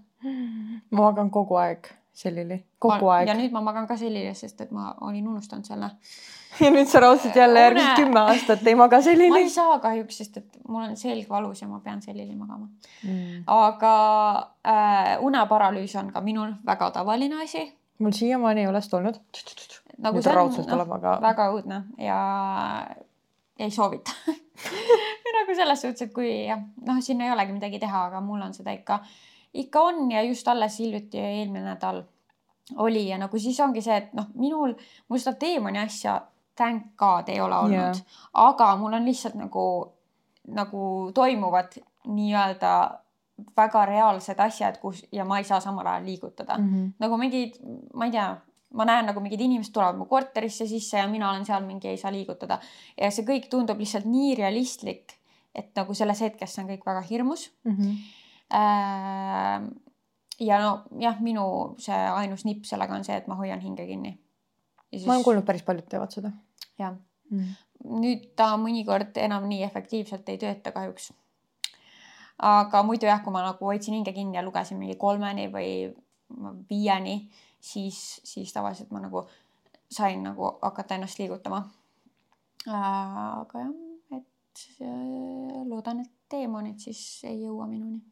[0.91, 3.29] ma magan kogu aeg selili, kogu ma, aeg.
[3.29, 5.91] ja nüüd ma magan ka selili, sest et ma olin unustanud selle.
[6.63, 9.35] ja nüüd sa raudselt jälle järgmised kümme aastat ei maga selili?
[9.35, 12.71] ma ei saa kahjuks, sest et mul on selg valus ja ma pean selili magama
[13.03, 13.43] mm..
[13.51, 13.97] aga
[14.63, 17.67] äh, uneparalüüs on ka minul väga tavaline asi
[17.99, 19.21] mul siiamaani ei ole seda olnud.
[19.99, 21.19] nagu see on no, aga...
[21.23, 22.19] väga õudne ja
[23.59, 24.13] ei soovita
[25.39, 28.75] nagu selles suhtes, et kui noh, siin ei olegi midagi teha, aga mul on seda
[28.77, 29.01] ikka,
[29.57, 32.03] ikka on ja just alles hiljuti eelmine nädal
[32.83, 34.75] oli ja nagu siis ongi see, et noh, minul,
[35.09, 36.19] mul seda teemani asja
[36.57, 39.67] thank god ei ole olnud yeah., aga mul on lihtsalt nagu,
[40.57, 42.73] nagu toimuvad nii-öelda
[43.57, 46.69] väga reaalsed asjad, kus ja ma ei saa samal ajal liigutada mm.
[46.69, 46.93] -hmm.
[46.99, 47.59] nagu mingid,
[47.95, 48.29] ma ei tea,
[48.75, 51.97] ma näen nagu mingid inimesed tulevad mu korterisse sisse ja mina olen seal mingi ei
[51.97, 52.59] saa liigutada
[53.01, 55.19] ja see kõik tundub lihtsalt nii realistlik,
[55.55, 57.77] et nagu selles hetkes see on kõik väga hirmus mm.
[57.77, 57.99] -hmm.
[58.47, 59.63] Äh,
[60.41, 64.13] ja no jah, minu see ainus nipp sellega on see, et ma hoian hinge kinni.
[64.91, 65.07] Siis...
[65.07, 66.31] ma olen kuulnud, päris paljud teevad seda.
[66.79, 66.95] jah
[67.31, 67.39] mm.
[67.39, 68.01] -hmm.
[68.01, 71.13] nüüd ta mõnikord enam nii efektiivselt ei tööta kahjuks
[72.39, 75.71] aga muidu jah, kui ma nagu hoidsin hinge kinni ja lugesin mingi kolmeni või
[76.69, 77.17] viieni,
[77.61, 79.25] siis, siis tavaliselt ma nagu
[79.91, 81.63] sain nagu hakata ennast liigutama.
[82.67, 83.73] aga jah,
[84.19, 88.03] et äh, loodan, et teemonid siis ei jõua minuni.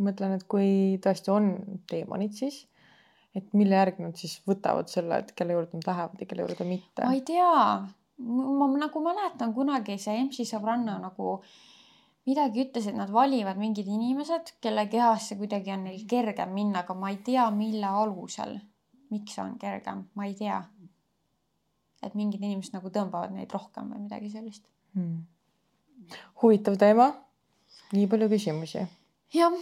[0.00, 1.52] mõtlen, et kui tõesti on
[1.90, 2.64] teemonid, siis
[3.34, 6.66] et mille järgi nad siis võtavad selle, et kelle juurde nad lähevad ja kelle juurde
[6.66, 7.04] mitte?
[7.04, 7.52] ma ei tea,
[8.18, 11.54] ma nagu mäletan kunagi see EMS-i sõbranna nagu äh,
[12.28, 16.96] midagi ütles, et nad valivad mingid inimesed, kelle kehasse kuidagi on neil kergem minna, aga
[16.98, 18.58] ma ei tea, mille alusel.
[19.12, 20.62] miks on kergem, ma ei tea.
[22.04, 24.64] et mingid inimesed nagu tõmbavad neid rohkem või midagi sellist
[24.94, 25.22] hmm..
[26.42, 27.12] huvitav teema.
[27.92, 28.86] nii palju küsimusi.
[29.34, 29.54] jah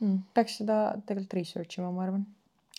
[0.00, 0.22] hmm..
[0.34, 2.24] peaks seda tegelikult research ima, ma arvan.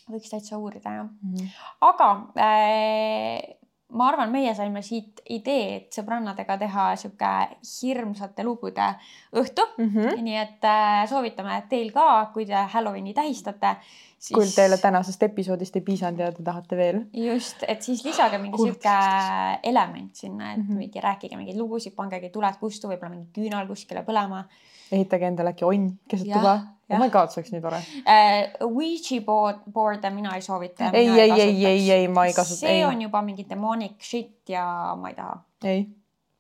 [0.10, 1.52] võiks täitsa uurida jah hmm..
[1.90, 2.10] aga
[2.48, 3.63] äh,
[3.94, 7.32] ma arvan, meie saime siit idee, et sõbrannadega teha sihuke
[7.62, 8.88] hirmsate lugude
[9.36, 9.90] õhtu mm.
[9.90, 10.24] -hmm.
[10.28, 13.76] nii et äh, soovitame teil ka, kui te Halloweeni tähistate
[14.24, 14.36] siis....
[14.38, 17.02] kui teile tänasest episoodist ei piisanud ja te tahate veel.
[17.14, 18.98] just, et siis lisage mingi sihuke
[19.72, 20.84] element sinna, et mm -hmm.
[20.86, 24.46] mingi rääkige mingeid lugusid, pangegi tuled kustu, võib-olla mingi küünal kuskile põlema.
[24.92, 28.68] ehitage endale äkki onn keset tuba oh my god, see oleks nii tore uh,.
[28.68, 30.92] Ouija board, board'e mina ei soovita.
[30.94, 32.60] ei, ei, ei, ei, ei, ma ei kasuta.
[32.60, 32.86] see ei.
[32.86, 34.66] on juba mingi demonic shit ja
[35.00, 35.40] ma ei taha.
[35.64, 35.88] ei,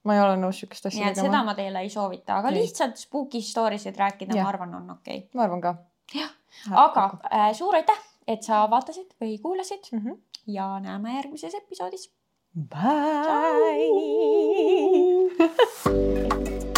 [0.03, 1.27] ma ei ole nõus siukest asja tegema.
[1.27, 2.61] seda ma teile ei soovita, aga ei.
[2.61, 5.29] lihtsalt spooky story sid rääkida, ma arvan, on okei okay..
[5.33, 5.75] ma arvan ka.
[6.15, 6.31] jah,
[6.71, 10.19] aga äh, suur aitäh, et sa vaatasid või kuulasid mm -hmm.
[10.47, 12.11] ja näeme järgmises episoodis.
[12.53, 13.89] Bye.